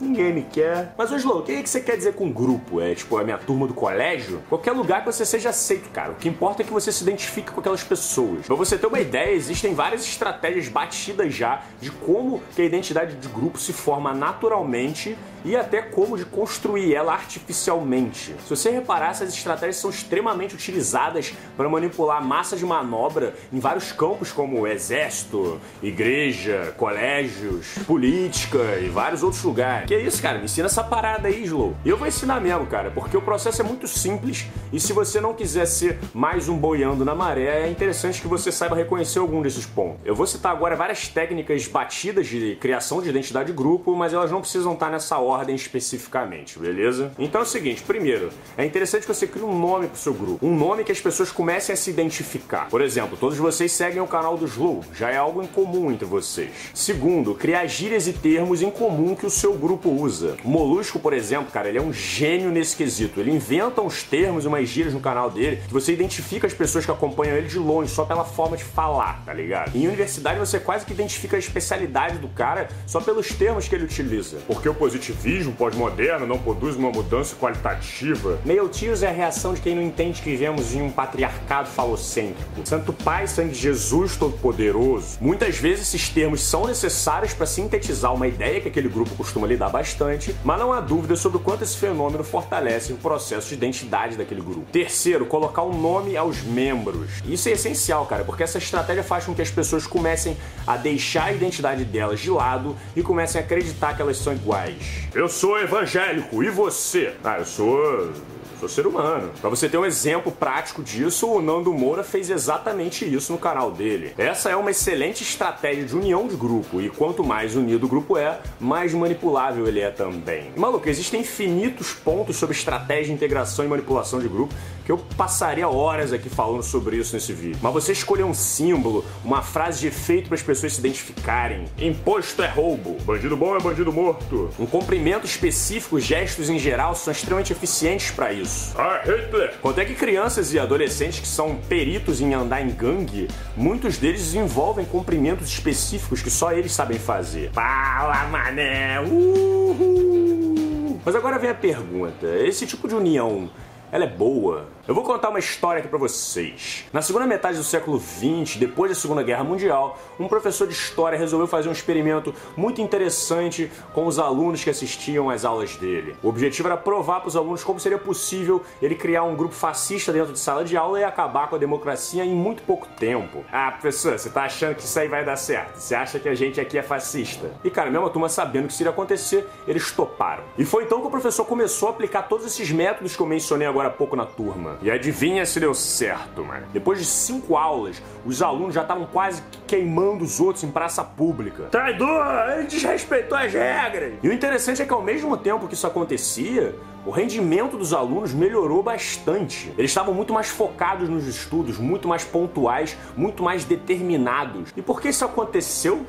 Ninguém 0.00 0.32
me 0.32 0.42
quer. 0.42 0.94
Mas, 0.96 1.12
Oslo, 1.12 1.40
o 1.40 1.42
que, 1.42 1.52
é 1.52 1.62
que 1.62 1.68
você 1.68 1.80
quer 1.80 1.96
dizer 1.96 2.14
com 2.14 2.32
grupo? 2.32 2.80
É 2.80 2.94
tipo 2.94 3.18
a 3.18 3.24
minha 3.24 3.36
turma 3.36 3.66
do 3.66 3.74
colégio? 3.74 4.42
Qualquer 4.48 4.72
lugar 4.72 5.04
que 5.04 5.12
você 5.12 5.26
seja 5.26 5.50
aceito, 5.50 5.90
cara. 5.90 6.12
O 6.12 6.14
que 6.14 6.28
importa 6.28 6.62
é 6.62 6.64
que 6.64 6.72
você 6.72 6.90
se 6.90 7.02
identifique 7.02 7.50
com 7.50 7.60
aquelas 7.60 7.84
pessoas. 7.84 8.46
Pra 8.46 8.56
você 8.56 8.78
ter 8.78 8.86
uma 8.86 9.00
ideia, 9.00 9.34
existem 9.34 9.74
várias 9.74 10.02
estratégias 10.04 10.68
batidas 10.68 11.34
já 11.34 11.62
de 11.80 11.90
como 11.90 12.42
que 12.54 12.62
a 12.62 12.64
identidade 12.64 13.16
de 13.16 13.28
grupo 13.28 13.58
se 13.58 13.72
forma 13.72 14.14
naturalmente 14.14 15.16
e 15.44 15.56
até 15.56 15.80
como 15.80 16.16
de 16.16 16.24
construir 16.24 16.94
ela 16.94 17.12
artificialmente. 17.12 18.34
Se 18.44 18.50
você 18.50 18.70
reparar, 18.70 19.10
essas 19.10 19.32
estratégias 19.32 19.76
são 19.76 19.90
extremamente 19.90 20.54
utilizadas 20.54 21.32
para 21.56 21.68
manipular 21.68 22.22
massa 22.24 22.56
de 22.56 22.64
manobra 22.64 23.34
em 23.52 23.58
vários 23.58 23.92
campos 23.92 24.32
como 24.32 24.66
exército, 24.66 25.60
igreja, 25.82 26.74
colégios, 26.76 27.74
política 27.86 28.78
e 28.82 28.88
vários 28.88 29.22
outros 29.22 29.42
lugares. 29.42 29.88
Que 29.90 29.96
é 29.96 30.02
isso, 30.02 30.22
cara? 30.22 30.38
Me 30.38 30.44
ensina 30.44 30.66
essa 30.66 30.84
parada 30.84 31.26
aí, 31.26 31.42
Slow. 31.42 31.74
Eu 31.84 31.96
vou 31.96 32.06
ensinar 32.06 32.40
mesmo, 32.40 32.64
cara, 32.64 32.92
porque 32.92 33.16
o 33.16 33.20
processo 33.20 33.60
é 33.60 33.64
muito 33.64 33.88
simples 33.88 34.46
e 34.72 34.78
se 34.78 34.92
você 34.92 35.20
não 35.20 35.34
quiser 35.34 35.66
ser 35.66 35.98
mais 36.14 36.48
um 36.48 36.56
boiando 36.56 37.04
na 37.04 37.12
maré, 37.12 37.64
é 37.64 37.68
interessante 37.68 38.22
que 38.22 38.28
você 38.28 38.52
saiba 38.52 38.76
reconhecer 38.76 39.18
algum 39.18 39.42
desses 39.42 39.66
pontos. 39.66 39.98
Eu 40.04 40.14
vou 40.14 40.28
citar 40.28 40.52
agora 40.52 40.76
várias 40.76 41.08
técnicas 41.08 41.66
batidas 41.66 42.28
de 42.28 42.54
criação 42.60 43.02
de 43.02 43.08
identidade 43.08 43.50
de 43.50 43.52
grupo, 43.52 43.96
mas 43.96 44.12
elas 44.12 44.30
não 44.30 44.40
precisam 44.40 44.74
estar 44.74 44.90
nessa 44.92 45.18
ordem 45.18 45.56
especificamente, 45.56 46.56
beleza? 46.56 47.10
Então 47.18 47.40
é 47.40 47.44
o 47.44 47.46
seguinte, 47.48 47.82
primeiro, 47.82 48.30
é 48.56 48.64
interessante 48.64 49.02
que 49.02 49.12
você 49.12 49.26
crie 49.26 49.42
um 49.42 49.58
nome 49.58 49.88
pro 49.88 49.98
seu 49.98 50.14
grupo, 50.14 50.46
um 50.46 50.56
nome 50.56 50.84
que 50.84 50.92
as 50.92 51.00
pessoas 51.00 51.32
comecem 51.32 51.72
a 51.72 51.76
se 51.76 51.90
identificar. 51.90 52.68
Por 52.68 52.80
exemplo, 52.80 53.16
todos 53.18 53.36
vocês 53.38 53.72
seguem 53.72 54.00
o 54.00 54.06
canal 54.06 54.36
do 54.36 54.46
Slow, 54.46 54.84
já 54.94 55.10
é 55.10 55.16
algo 55.16 55.42
em 55.42 55.48
comum 55.48 55.90
entre 55.90 56.04
vocês. 56.04 56.52
Segundo, 56.72 57.34
criar 57.34 57.66
gírias 57.66 58.06
e 58.06 58.12
termos 58.12 58.62
em 58.62 58.70
comum 58.70 59.16
que 59.16 59.26
o 59.26 59.30
seu 59.30 59.52
grupo 59.54 59.79
usa. 59.88 60.36
O 60.44 60.48
Molusco, 60.48 60.98
por 60.98 61.12
exemplo, 61.12 61.50
cara, 61.52 61.68
ele 61.68 61.78
é 61.78 61.82
um 61.82 61.92
gênio 61.92 62.50
nesse 62.50 62.76
quesito. 62.76 63.20
Ele 63.20 63.30
inventa 63.30 63.80
uns 63.80 64.02
termos 64.02 64.44
e 64.44 64.48
umas 64.48 64.68
gírias 64.68 64.94
no 64.94 65.00
canal 65.00 65.30
dele 65.30 65.62
que 65.66 65.72
você 65.72 65.92
identifica 65.92 66.46
as 66.46 66.54
pessoas 66.54 66.84
que 66.84 66.90
acompanham 66.90 67.36
ele 67.36 67.48
de 67.48 67.58
longe, 67.58 67.90
só 67.90 68.04
pela 68.04 68.24
forma 68.24 68.56
de 68.56 68.64
falar, 68.64 69.22
tá 69.24 69.32
ligado? 69.32 69.76
Em 69.76 69.86
universidade 69.86 70.38
você 70.38 70.58
quase 70.58 70.84
que 70.84 70.92
identifica 70.92 71.36
a 71.36 71.38
especialidade 71.38 72.18
do 72.18 72.28
cara 72.28 72.68
só 72.86 73.00
pelos 73.00 73.28
termos 73.28 73.68
que 73.68 73.74
ele 73.74 73.84
utiliza. 73.84 74.38
Porque 74.46 74.68
o 74.68 74.74
positivismo 74.74 75.20
positivismo 75.20 75.52
pós-moderno 75.52 76.26
não 76.26 76.38
produz 76.38 76.76
uma 76.76 76.90
mudança 76.90 77.34
qualitativa. 77.36 78.38
Meio 78.44 78.68
tios 78.68 79.02
é 79.02 79.08
a 79.08 79.12
reação 79.12 79.54
de 79.54 79.60
quem 79.60 79.74
não 79.74 79.82
entende 79.82 80.20
que 80.20 80.30
vivemos 80.30 80.74
em 80.74 80.82
um 80.82 80.90
patriarcado 80.90 81.68
falocêntrico. 81.68 82.66
Santo 82.66 82.92
Pai, 82.92 83.26
Sangue 83.26 83.52
de 83.52 83.58
Jesus 83.58 84.16
Todo-Poderoso. 84.16 85.18
Muitas 85.20 85.56
vezes 85.56 85.88
esses 85.88 86.08
termos 86.08 86.42
são 86.42 86.66
necessários 86.66 87.32
para 87.32 87.46
sintetizar 87.46 88.14
uma 88.14 88.26
ideia 88.26 88.60
que 88.60 88.68
aquele 88.68 88.88
grupo 88.88 89.14
costuma 89.14 89.46
lidar 89.46 89.69
bastante, 89.70 90.34
mas 90.44 90.58
não 90.58 90.72
há 90.72 90.80
dúvida 90.80 91.16
sobre 91.16 91.38
o 91.38 91.40
quanto 91.40 91.62
esse 91.62 91.76
fenômeno 91.76 92.22
fortalece 92.22 92.92
o 92.92 92.96
processo 92.96 93.48
de 93.48 93.54
identidade 93.54 94.16
daquele 94.16 94.40
grupo. 94.40 94.66
Terceiro, 94.70 95.26
colocar 95.26 95.62
um 95.62 95.80
nome 95.80 96.16
aos 96.16 96.42
membros. 96.42 97.10
Isso 97.24 97.48
é 97.48 97.52
essencial, 97.52 98.06
cara, 98.06 98.24
porque 98.24 98.42
essa 98.42 98.58
estratégia 98.58 99.02
faz 99.02 99.24
com 99.24 99.34
que 99.34 99.42
as 99.42 99.50
pessoas 99.50 99.86
comecem 99.86 100.36
a 100.66 100.76
deixar 100.76 101.24
a 101.24 101.32
identidade 101.32 101.84
delas 101.84 102.20
de 102.20 102.30
lado 102.30 102.76
e 102.94 103.02
comecem 103.02 103.40
a 103.40 103.44
acreditar 103.44 103.94
que 103.94 104.02
elas 104.02 104.16
são 104.18 104.32
iguais. 104.32 105.08
Eu 105.14 105.28
sou 105.28 105.58
evangélico, 105.58 106.42
e 106.42 106.50
você? 106.50 107.14
Ah, 107.24 107.38
eu 107.38 107.44
sou 107.44 108.12
sou 108.60 108.68
ser 108.68 108.86
humano. 108.86 109.30
Para 109.40 109.48
você 109.48 109.68
ter 109.68 109.78
um 109.78 109.86
exemplo 109.86 110.30
prático 110.30 110.82
disso, 110.82 111.26
o 111.26 111.40
Nando 111.40 111.72
Moura 111.72 112.04
fez 112.04 112.28
exatamente 112.28 113.04
isso 113.04 113.32
no 113.32 113.38
canal 113.38 113.70
dele. 113.70 114.12
Essa 114.18 114.50
é 114.50 114.56
uma 114.56 114.70
excelente 114.70 115.22
estratégia 115.22 115.84
de 115.84 115.96
união 115.96 116.28
de 116.28 116.36
grupo, 116.36 116.80
e 116.80 116.90
quanto 116.90 117.24
mais 117.24 117.56
unido 117.56 117.84
o 117.84 117.88
grupo 117.88 118.18
é, 118.18 118.38
mais 118.58 118.92
manipulável 118.92 119.66
ele 119.66 119.80
é 119.80 119.90
também. 119.90 120.52
E, 120.54 120.60
maluco, 120.60 120.88
existem 120.88 121.22
infinitos 121.22 121.92
pontos 121.92 122.36
sobre 122.36 122.54
estratégia, 122.54 123.12
integração 123.12 123.64
e 123.64 123.68
manipulação 123.68 124.20
de 124.20 124.28
grupo 124.28 124.54
que 124.84 124.92
eu 124.92 124.98
passaria 125.16 125.68
horas 125.68 126.12
aqui 126.12 126.28
falando 126.28 126.62
sobre 126.62 126.96
isso 126.96 127.14
nesse 127.14 127.32
vídeo. 127.32 127.58
Mas 127.62 127.72
você 127.72 127.92
escolher 127.92 128.24
um 128.24 128.34
símbolo, 128.34 129.04
uma 129.24 129.40
frase 129.40 129.80
de 129.80 129.86
efeito 129.86 130.28
para 130.28 130.34
as 130.34 130.42
pessoas 130.42 130.72
se 130.72 130.80
identificarem. 130.80 131.66
Imposto 131.78 132.42
é 132.42 132.48
roubo, 132.48 132.96
bandido 133.04 133.36
bom 133.36 133.56
é 133.56 133.60
bandido 133.60 133.92
morto. 133.92 134.50
Um 134.58 134.66
cumprimento 134.66 135.26
específico, 135.26 136.00
gestos 136.00 136.50
em 136.50 136.58
geral 136.58 136.94
são 136.94 137.12
extremamente 137.12 137.52
eficientes 137.52 138.10
para 138.10 138.32
isso 138.32 138.49
isso. 138.50 138.74
Ah, 138.76 139.00
Hitler! 139.04 139.54
Quanto 139.62 139.80
é 139.80 139.84
que 139.84 139.94
crianças 139.94 140.52
e 140.52 140.58
adolescentes 140.58 141.20
que 141.20 141.28
são 141.28 141.56
peritos 141.56 142.20
em 142.20 142.34
andar 142.34 142.60
em 142.60 142.70
gangue, 142.70 143.28
muitos 143.56 143.96
deles 143.96 144.34
envolvem 144.34 144.84
cumprimentos 144.84 145.48
específicos 145.48 146.22
que 146.22 146.30
só 146.30 146.52
eles 146.52 146.72
sabem 146.72 146.98
fazer. 146.98 147.50
Fala, 147.52 148.26
mané! 148.28 149.00
Uhul! 149.00 151.00
Mas 151.04 151.14
agora 151.14 151.38
vem 151.38 151.50
a 151.50 151.54
pergunta: 151.54 152.26
esse 152.26 152.66
tipo 152.66 152.88
de 152.88 152.94
união 152.94 153.48
ela 153.92 154.04
é 154.04 154.08
boa. 154.08 154.68
Eu 154.90 154.94
vou 154.94 155.04
contar 155.04 155.28
uma 155.28 155.38
história 155.38 155.78
aqui 155.78 155.88
para 155.88 156.00
vocês. 156.00 156.84
Na 156.92 157.00
segunda 157.00 157.24
metade 157.24 157.56
do 157.56 157.62
século 157.62 158.00
XX, 158.00 158.56
depois 158.56 158.90
da 158.90 158.96
Segunda 158.96 159.22
Guerra 159.22 159.44
Mundial, 159.44 159.96
um 160.18 160.26
professor 160.26 160.66
de 160.66 160.72
história 160.72 161.16
resolveu 161.16 161.46
fazer 161.46 161.68
um 161.68 161.72
experimento 161.72 162.34
muito 162.56 162.80
interessante 162.80 163.70
com 163.94 164.04
os 164.04 164.18
alunos 164.18 164.64
que 164.64 164.68
assistiam 164.68 165.30
às 165.30 165.44
aulas 165.44 165.76
dele. 165.76 166.16
O 166.20 166.28
objetivo 166.28 166.66
era 166.66 166.76
provar 166.76 167.20
para 167.20 167.28
os 167.28 167.36
alunos 167.36 167.62
como 167.62 167.78
seria 167.78 167.98
possível 167.98 168.64
ele 168.82 168.96
criar 168.96 169.22
um 169.22 169.36
grupo 169.36 169.54
fascista 169.54 170.12
dentro 170.12 170.32
de 170.32 170.40
sala 170.40 170.64
de 170.64 170.76
aula 170.76 170.98
e 170.98 171.04
acabar 171.04 171.48
com 171.48 171.54
a 171.54 171.58
democracia 171.60 172.24
em 172.24 172.34
muito 172.34 172.64
pouco 172.64 172.88
tempo. 172.98 173.44
Ah, 173.52 173.70
professor, 173.70 174.18
você 174.18 174.28
tá 174.28 174.42
achando 174.42 174.74
que 174.74 174.82
isso 174.82 174.98
aí 174.98 175.06
vai 175.06 175.24
dar 175.24 175.36
certo? 175.36 175.76
Você 175.76 175.94
acha 175.94 176.18
que 176.18 176.28
a 176.28 176.34
gente 176.34 176.60
aqui 176.60 176.76
é 176.76 176.82
fascista? 176.82 177.52
E 177.62 177.70
cara, 177.70 177.92
mesmo 177.92 178.06
a 178.06 178.10
turma 178.10 178.28
sabendo 178.28 178.66
que 178.66 178.72
isso 178.72 178.82
iria 178.82 178.90
acontecer, 178.90 179.48
eles 179.68 179.92
toparam. 179.92 180.42
E 180.58 180.64
foi 180.64 180.82
então 180.82 181.00
que 181.00 181.06
o 181.06 181.10
professor 181.10 181.44
começou 181.44 181.90
a 181.90 181.92
aplicar 181.92 182.22
todos 182.22 182.44
esses 182.44 182.72
métodos 182.72 183.14
que 183.14 183.22
eu 183.22 183.26
mencionei 183.26 183.68
agora 183.68 183.86
há 183.86 183.92
pouco 183.92 184.16
na 184.16 184.26
turma. 184.26 184.79
E 184.82 184.90
adivinha 184.90 185.44
se 185.44 185.60
deu 185.60 185.74
certo, 185.74 186.42
mano. 186.42 186.66
Depois 186.72 186.98
de 186.98 187.04
cinco 187.04 187.56
aulas, 187.56 188.02
os 188.24 188.40
alunos 188.40 188.74
já 188.74 188.82
estavam 188.82 189.06
quase 189.06 189.42
queimando 189.66 190.24
os 190.24 190.40
outros 190.40 190.64
em 190.64 190.70
praça 190.70 191.04
pública. 191.04 191.64
Traidor! 191.64 192.50
Ele 192.56 192.66
desrespeitou 192.66 193.36
as 193.36 193.52
regras! 193.52 194.14
E 194.22 194.28
o 194.28 194.32
interessante 194.32 194.80
é 194.80 194.86
que 194.86 194.92
ao 194.92 195.02
mesmo 195.02 195.36
tempo 195.36 195.68
que 195.68 195.74
isso 195.74 195.86
acontecia, 195.86 196.74
o 197.04 197.10
rendimento 197.10 197.76
dos 197.76 197.92
alunos 197.92 198.32
melhorou 198.32 198.82
bastante. 198.82 199.72
Eles 199.76 199.90
estavam 199.90 200.14
muito 200.14 200.32
mais 200.32 200.48
focados 200.48 201.08
nos 201.08 201.26
estudos, 201.26 201.78
muito 201.78 202.08
mais 202.08 202.24
pontuais, 202.24 202.96
muito 203.16 203.42
mais 203.42 203.64
determinados. 203.64 204.72
E 204.76 204.82
por 204.82 205.00
que 205.00 205.08
isso 205.08 205.24
aconteceu? 205.24 206.06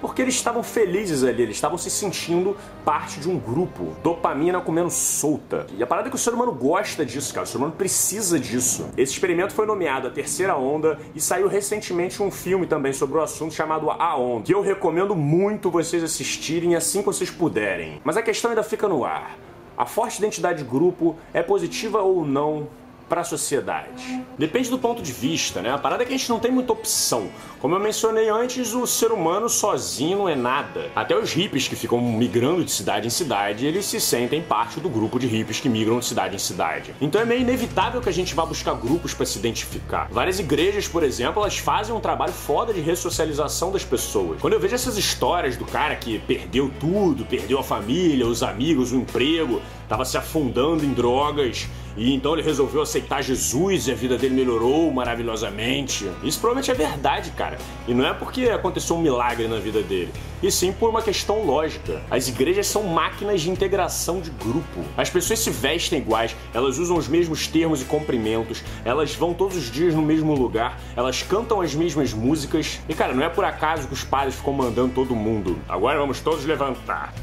Porque 0.00 0.22
eles 0.22 0.34
estavam 0.34 0.62
felizes 0.62 1.24
ali, 1.24 1.42
eles 1.42 1.56
estavam 1.56 1.78
se 1.78 1.90
sentindo 1.90 2.56
parte 2.84 3.20
de 3.20 3.28
um 3.28 3.38
grupo. 3.38 3.96
Dopamina 4.02 4.60
comendo 4.60 4.90
solta. 4.90 5.66
E 5.76 5.82
a 5.82 5.86
parada 5.86 6.08
é 6.08 6.10
que 6.10 6.16
o 6.16 6.18
ser 6.18 6.34
humano 6.34 6.52
gosta 6.52 7.04
disso, 7.04 7.32
cara. 7.32 7.44
O 7.44 7.48
ser 7.48 7.58
humano 7.58 7.72
precisa 7.72 8.38
disso. 8.38 8.88
Esse 8.96 9.12
experimento 9.12 9.52
foi 9.54 9.66
nomeado 9.66 10.08
a 10.08 10.10
terceira 10.10 10.56
onda 10.56 10.98
e 11.14 11.20
saiu 11.20 11.48
recentemente 11.48 12.22
um 12.22 12.30
filme 12.30 12.66
também 12.66 12.92
sobre 12.92 13.18
o 13.18 13.22
assunto 13.22 13.54
chamado 13.54 13.90
A 13.90 14.16
Onda, 14.16 14.44
que 14.44 14.54
eu 14.54 14.60
recomendo 14.60 15.14
muito 15.14 15.70
vocês 15.70 16.02
assistirem 16.02 16.74
assim 16.74 17.00
que 17.00 17.06
vocês 17.06 17.30
puderem. 17.30 18.00
Mas 18.04 18.16
a 18.16 18.22
questão 18.22 18.50
ainda 18.50 18.62
fica 18.62 18.88
no 18.88 19.04
ar. 19.04 19.36
A 19.76 19.84
forte 19.84 20.18
identidade 20.18 20.62
de 20.62 20.68
grupo 20.68 21.16
é 21.34 21.42
positiva 21.42 22.00
ou 22.00 22.24
não 22.24 22.66
para 23.08 23.20
a 23.20 23.24
sociedade. 23.24 24.24
Depende 24.38 24.68
do 24.68 24.78
ponto 24.78 25.00
de 25.02 25.12
vista, 25.12 25.62
né? 25.62 25.72
A 25.72 25.78
parada 25.78 26.02
é 26.02 26.06
que 26.06 26.14
a 26.14 26.16
gente 26.16 26.28
não 26.28 26.38
tem 26.38 26.50
muita 26.50 26.72
opção. 26.72 27.28
Como 27.60 27.74
eu 27.74 27.80
mencionei 27.80 28.28
antes, 28.28 28.74
o 28.74 28.86
ser 28.86 29.12
humano 29.12 29.48
sozinho 29.48 30.18
não 30.18 30.28
é 30.28 30.34
nada. 30.34 30.90
Até 30.94 31.16
os 31.16 31.32
hippies 31.32 31.68
que 31.68 31.76
ficam 31.76 32.00
migrando 32.00 32.64
de 32.64 32.70
cidade 32.70 33.06
em 33.06 33.10
cidade, 33.10 33.66
eles 33.66 33.86
se 33.86 34.00
sentem 34.00 34.42
parte 34.42 34.80
do 34.80 34.88
grupo 34.88 35.18
de 35.18 35.26
hippies 35.26 35.60
que 35.60 35.68
migram 35.68 35.98
de 35.98 36.04
cidade 36.04 36.36
em 36.36 36.38
cidade. 36.38 36.94
Então 37.00 37.20
é 37.20 37.24
meio 37.24 37.40
inevitável 37.40 38.00
que 38.00 38.08
a 38.08 38.12
gente 38.12 38.34
vá 38.34 38.44
buscar 38.44 38.74
grupos 38.74 39.14
para 39.14 39.26
se 39.26 39.38
identificar. 39.38 40.08
Várias 40.10 40.38
igrejas, 40.38 40.86
por 40.86 41.02
exemplo, 41.02 41.42
elas 41.42 41.58
fazem 41.58 41.94
um 41.94 42.00
trabalho 42.00 42.32
foda 42.32 42.72
de 42.72 42.80
ressocialização 42.80 43.70
das 43.70 43.84
pessoas. 43.84 44.40
Quando 44.40 44.52
eu 44.52 44.60
vejo 44.60 44.74
essas 44.74 44.96
histórias 44.96 45.56
do 45.56 45.64
cara 45.64 45.96
que 45.96 46.18
perdeu 46.18 46.70
tudo, 46.78 47.24
perdeu 47.24 47.58
a 47.58 47.62
família, 47.62 48.26
os 48.26 48.42
amigos, 48.42 48.92
o 48.92 48.96
emprego, 48.96 49.60
tava 49.88 50.04
se 50.04 50.16
afundando 50.16 50.84
em 50.84 50.92
drogas, 50.92 51.68
e 51.96 52.14
então 52.14 52.34
ele 52.34 52.42
resolveu 52.42 52.82
aceitar 52.82 53.22
Jesus 53.22 53.88
e 53.88 53.92
a 53.92 53.94
vida 53.94 54.18
dele 54.18 54.34
melhorou 54.34 54.92
maravilhosamente. 54.92 56.06
Isso 56.22 56.38
provavelmente 56.38 56.70
é 56.70 56.74
verdade, 56.74 57.30
cara. 57.30 57.56
E 57.88 57.94
não 57.94 58.06
é 58.06 58.12
porque 58.12 58.50
aconteceu 58.50 58.96
um 58.96 59.00
milagre 59.00 59.48
na 59.48 59.58
vida 59.58 59.80
dele, 59.82 60.12
e 60.42 60.50
sim 60.50 60.72
por 60.72 60.90
uma 60.90 61.00
questão 61.00 61.44
lógica. 61.44 62.02
As 62.10 62.28
igrejas 62.28 62.66
são 62.66 62.82
máquinas 62.82 63.40
de 63.40 63.50
integração 63.50 64.20
de 64.20 64.30
grupo. 64.30 64.84
As 64.96 65.08
pessoas 65.08 65.38
se 65.38 65.50
vestem 65.50 65.98
iguais, 65.98 66.36
elas 66.52 66.78
usam 66.78 66.98
os 66.98 67.08
mesmos 67.08 67.46
termos 67.46 67.80
e 67.80 67.84
cumprimentos, 67.86 68.62
elas 68.84 69.14
vão 69.14 69.32
todos 69.32 69.56
os 69.56 69.70
dias 69.70 69.94
no 69.94 70.02
mesmo 70.02 70.34
lugar, 70.34 70.78
elas 70.94 71.22
cantam 71.22 71.62
as 71.62 71.74
mesmas 71.74 72.12
músicas. 72.12 72.78
E 72.88 72.94
cara, 72.94 73.14
não 73.14 73.24
é 73.24 73.28
por 73.28 73.44
acaso 73.44 73.88
que 73.88 73.94
os 73.94 74.04
padres 74.04 74.34
ficam 74.34 74.52
mandando 74.52 74.92
todo 74.92 75.16
mundo. 75.16 75.58
Agora 75.66 75.98
vamos 75.98 76.20
todos 76.20 76.44
levantar. 76.44 77.14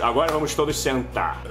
Agora 0.00 0.32
vamos 0.32 0.54
todos 0.54 0.80
sentar. 0.80 1.42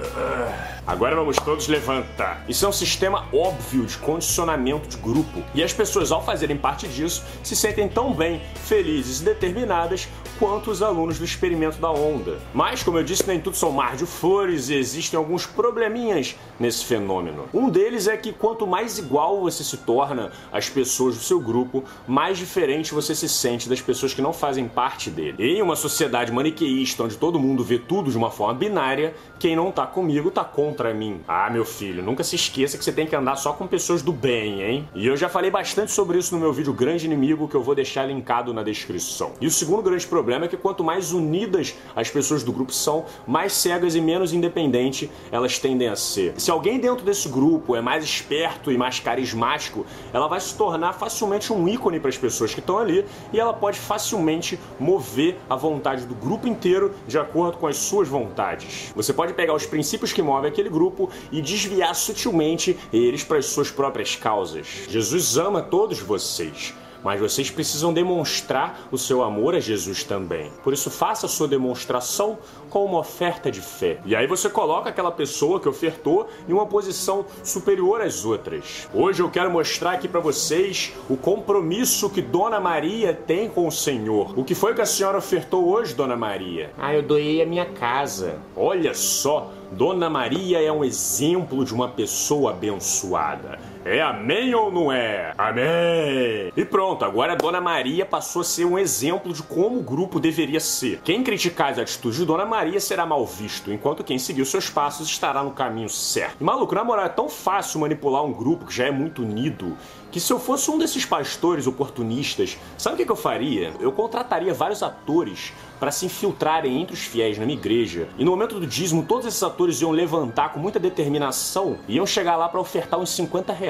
Agora 0.86 1.14
vamos 1.14 1.36
todos 1.36 1.68
levantar. 1.68 2.44
Isso 2.48 2.64
é 2.64 2.68
um 2.68 2.72
sistema 2.72 3.26
óbvio 3.32 3.84
de 3.84 3.96
condicionamento 3.98 4.88
de 4.88 4.96
grupo. 4.96 5.42
E 5.54 5.62
as 5.62 5.72
pessoas, 5.72 6.10
ao 6.10 6.24
fazerem 6.24 6.56
parte 6.56 6.88
disso, 6.88 7.22
se 7.42 7.54
sentem 7.54 7.88
tão 7.88 8.14
bem, 8.14 8.40
felizes 8.64 9.20
e 9.20 9.24
determinadas 9.24 10.08
quanto 10.38 10.70
os 10.70 10.82
alunos 10.82 11.18
do 11.18 11.24
experimento 11.24 11.78
da 11.78 11.90
onda. 11.90 12.38
Mas, 12.54 12.82
como 12.82 12.98
eu 12.98 13.02
disse, 13.02 13.26
nem 13.26 13.40
tudo 13.40 13.56
são 13.56 13.72
mar 13.72 13.96
de 13.96 14.06
flores 14.06 14.68
e 14.68 14.74
existem 14.74 15.18
alguns 15.18 15.44
probleminhas 15.44 16.36
nesse 16.58 16.84
fenômeno. 16.84 17.46
Um 17.52 17.68
deles 17.68 18.06
é 18.06 18.16
que 18.16 18.32
quanto 18.32 18.66
mais 18.66 18.98
igual 18.98 19.40
você 19.40 19.64
se 19.64 19.76
torna 19.78 20.30
às 20.52 20.68
pessoas 20.68 21.16
do 21.16 21.22
seu 21.22 21.40
grupo, 21.40 21.82
mais 22.06 22.38
diferente 22.38 22.94
você 22.94 23.14
se 23.14 23.28
sente 23.28 23.68
das 23.68 23.80
pessoas 23.80 24.14
que 24.14 24.22
não 24.22 24.32
fazem 24.32 24.68
parte 24.68 25.10
dele. 25.10 25.36
Em 25.38 25.60
uma 25.60 25.74
sociedade 25.74 26.30
maniqueísta 26.30 27.02
onde 27.02 27.16
todo 27.16 27.38
mundo 27.38 27.64
vê 27.64 27.78
tudo 27.78 28.10
de 28.10 28.16
uma 28.16 28.30
forma 28.30 28.54
binária, 28.54 29.14
quem 29.38 29.56
não 29.56 29.72
tá 29.72 29.86
comigo 29.86 30.30
tá 30.30 30.44
contra 30.44 30.94
mim. 30.94 31.20
Ah, 31.26 31.50
meu 31.50 31.64
filho, 31.64 32.02
nunca 32.02 32.22
se 32.22 32.36
esqueça 32.36 32.78
que 32.78 32.84
você 32.84 32.92
tem 32.92 33.06
que 33.06 33.16
andar 33.16 33.36
só 33.36 33.52
com 33.52 33.66
pessoas 33.66 34.02
do 34.02 34.12
bem, 34.12 34.62
hein? 34.62 34.88
E 34.94 35.06
eu 35.06 35.16
já 35.16 35.28
falei 35.28 35.50
bastante 35.50 35.90
sobre 35.90 36.18
isso 36.18 36.34
no 36.34 36.40
meu 36.40 36.52
vídeo 36.52 36.72
Grande 36.72 37.06
Inimigo, 37.06 37.48
que 37.48 37.56
eu 37.56 37.62
vou 37.62 37.74
deixar 37.74 38.04
linkado 38.04 38.54
na 38.54 38.62
descrição. 38.62 39.32
E 39.40 39.46
o 39.46 39.50
segundo 39.50 39.82
grande 39.82 40.06
problema 40.06 40.27
é 40.32 40.48
que 40.48 40.56
quanto 40.56 40.84
mais 40.84 41.12
unidas 41.12 41.74
as 41.94 42.10
pessoas 42.10 42.42
do 42.42 42.52
grupo 42.52 42.72
são, 42.72 43.04
mais 43.26 43.52
cegas 43.52 43.94
e 43.94 44.00
menos 44.00 44.32
independentes 44.32 45.08
elas 45.30 45.58
tendem 45.58 45.88
a 45.88 45.96
ser. 45.96 46.34
Se 46.38 46.50
alguém 46.50 46.78
dentro 46.78 47.04
desse 47.04 47.28
grupo 47.28 47.74
é 47.74 47.80
mais 47.80 48.04
esperto 48.04 48.70
e 48.70 48.78
mais 48.78 49.00
carismático, 49.00 49.86
ela 50.12 50.28
vai 50.28 50.40
se 50.40 50.54
tornar 50.56 50.92
facilmente 50.92 51.52
um 51.52 51.68
ícone 51.68 52.00
para 52.00 52.08
as 52.08 52.18
pessoas 52.18 52.54
que 52.54 52.60
estão 52.60 52.78
ali 52.78 53.04
e 53.32 53.40
ela 53.40 53.52
pode 53.52 53.78
facilmente 53.78 54.58
mover 54.78 55.36
a 55.48 55.56
vontade 55.56 56.06
do 56.06 56.14
grupo 56.14 56.46
inteiro 56.46 56.94
de 57.06 57.18
acordo 57.18 57.58
com 57.58 57.66
as 57.66 57.76
suas 57.76 58.08
vontades. 58.08 58.92
Você 58.94 59.12
pode 59.12 59.32
pegar 59.32 59.54
os 59.54 59.66
princípios 59.66 60.12
que 60.12 60.22
movem 60.22 60.50
aquele 60.50 60.68
grupo 60.68 61.10
e 61.30 61.40
desviar 61.40 61.94
sutilmente 61.94 62.78
eles 62.92 63.24
para 63.24 63.38
as 63.38 63.46
suas 63.46 63.70
próprias 63.70 64.16
causas. 64.16 64.66
Jesus 64.88 65.36
ama 65.36 65.62
todos 65.62 66.00
vocês 66.00 66.74
mas 67.02 67.20
vocês 67.20 67.50
precisam 67.50 67.92
demonstrar 67.92 68.88
o 68.90 68.98
seu 68.98 69.22
amor 69.22 69.54
a 69.54 69.60
Jesus 69.60 70.04
também. 70.04 70.50
Por 70.62 70.72
isso, 70.72 70.90
faça 70.90 71.26
a 71.26 71.28
sua 71.28 71.48
demonstração 71.48 72.38
com 72.70 72.84
uma 72.84 72.98
oferta 72.98 73.50
de 73.50 73.60
fé. 73.60 74.00
E 74.04 74.14
aí 74.14 74.26
você 74.26 74.48
coloca 74.48 74.90
aquela 74.90 75.10
pessoa 75.10 75.60
que 75.60 75.68
ofertou 75.68 76.28
em 76.48 76.52
uma 76.52 76.66
posição 76.66 77.24
superior 77.42 78.00
às 78.00 78.24
outras. 78.24 78.88
Hoje 78.92 79.22
eu 79.22 79.30
quero 79.30 79.50
mostrar 79.50 79.92
aqui 79.92 80.08
para 80.08 80.20
vocês 80.20 80.92
o 81.08 81.16
compromisso 81.16 82.10
que 82.10 82.20
Dona 82.20 82.60
Maria 82.60 83.14
tem 83.14 83.48
com 83.48 83.66
o 83.66 83.72
Senhor. 83.72 84.38
O 84.38 84.44
que 84.44 84.54
foi 84.54 84.74
que 84.74 84.80
a 84.80 84.86
senhora 84.86 85.18
ofertou 85.18 85.68
hoje, 85.68 85.94
Dona 85.94 86.16
Maria? 86.16 86.70
Ah, 86.78 86.94
eu 86.94 87.02
doei 87.02 87.42
a 87.42 87.46
minha 87.46 87.66
casa. 87.66 88.38
Olha 88.56 88.94
só, 88.94 89.50
Dona 89.72 90.08
Maria 90.08 90.62
é 90.62 90.72
um 90.72 90.84
exemplo 90.84 91.64
de 91.64 91.74
uma 91.74 91.88
pessoa 91.88 92.52
abençoada. 92.52 93.58
É 93.84 94.02
amém 94.02 94.54
ou 94.54 94.70
não 94.70 94.92
é? 94.92 95.32
Amém! 95.38 96.52
E 96.56 96.64
pronto, 96.64 97.04
agora 97.04 97.32
a 97.32 97.36
Dona 97.36 97.60
Maria 97.60 98.04
passou 98.04 98.42
a 98.42 98.44
ser 98.44 98.64
um 98.64 98.78
exemplo 98.78 99.32
de 99.32 99.42
como 99.42 99.78
o 99.78 99.82
grupo 99.82 100.20
deveria 100.20 100.60
ser. 100.60 101.00
Quem 101.04 101.22
criticar 101.22 101.72
as 101.72 101.78
atitudes 101.78 102.18
de 102.18 102.24
Dona 102.24 102.44
Maria 102.44 102.80
será 102.80 103.06
mal 103.06 103.24
visto, 103.24 103.72
enquanto 103.72 104.04
quem 104.04 104.18
seguir 104.18 104.44
seus 104.44 104.68
passos 104.68 105.08
estará 105.08 105.42
no 105.42 105.52
caminho 105.52 105.88
certo. 105.88 106.36
E 106.40 106.44
maluco, 106.44 106.74
na 106.74 106.84
moral, 106.84 107.06
é 107.06 107.08
tão 107.08 107.28
fácil 107.28 107.80
manipular 107.80 108.24
um 108.24 108.32
grupo 108.32 108.66
que 108.66 108.74
já 108.74 108.86
é 108.86 108.90
muito 108.90 109.22
unido 109.22 109.76
que 110.10 110.20
se 110.20 110.32
eu 110.32 110.38
fosse 110.38 110.70
um 110.70 110.78
desses 110.78 111.04
pastores 111.04 111.66
oportunistas, 111.66 112.56
sabe 112.76 112.94
o 112.94 112.96
que, 112.96 113.04
que 113.04 113.12
eu 113.12 113.16
faria? 113.16 113.72
Eu 113.78 113.92
contrataria 113.92 114.54
vários 114.54 114.82
atores 114.82 115.52
para 115.78 115.90
se 115.90 116.06
infiltrarem 116.06 116.80
entre 116.80 116.94
os 116.94 117.00
fiéis 117.00 117.38
na 117.38 117.46
minha 117.46 117.58
igreja. 117.58 118.08
E 118.18 118.24
no 118.24 118.30
momento 118.32 118.58
do 118.58 118.66
dízimo, 118.66 119.04
todos 119.04 119.26
esses 119.26 119.42
atores 119.42 119.80
iam 119.80 119.90
levantar 119.90 120.52
com 120.52 120.58
muita 120.58 120.80
determinação 120.80 121.78
e 121.86 121.96
iam 121.96 122.06
chegar 122.06 122.36
lá 122.36 122.48
para 122.48 122.58
ofertar 122.58 122.98
uns 122.98 123.10
50 123.10 123.52
reais. 123.52 123.67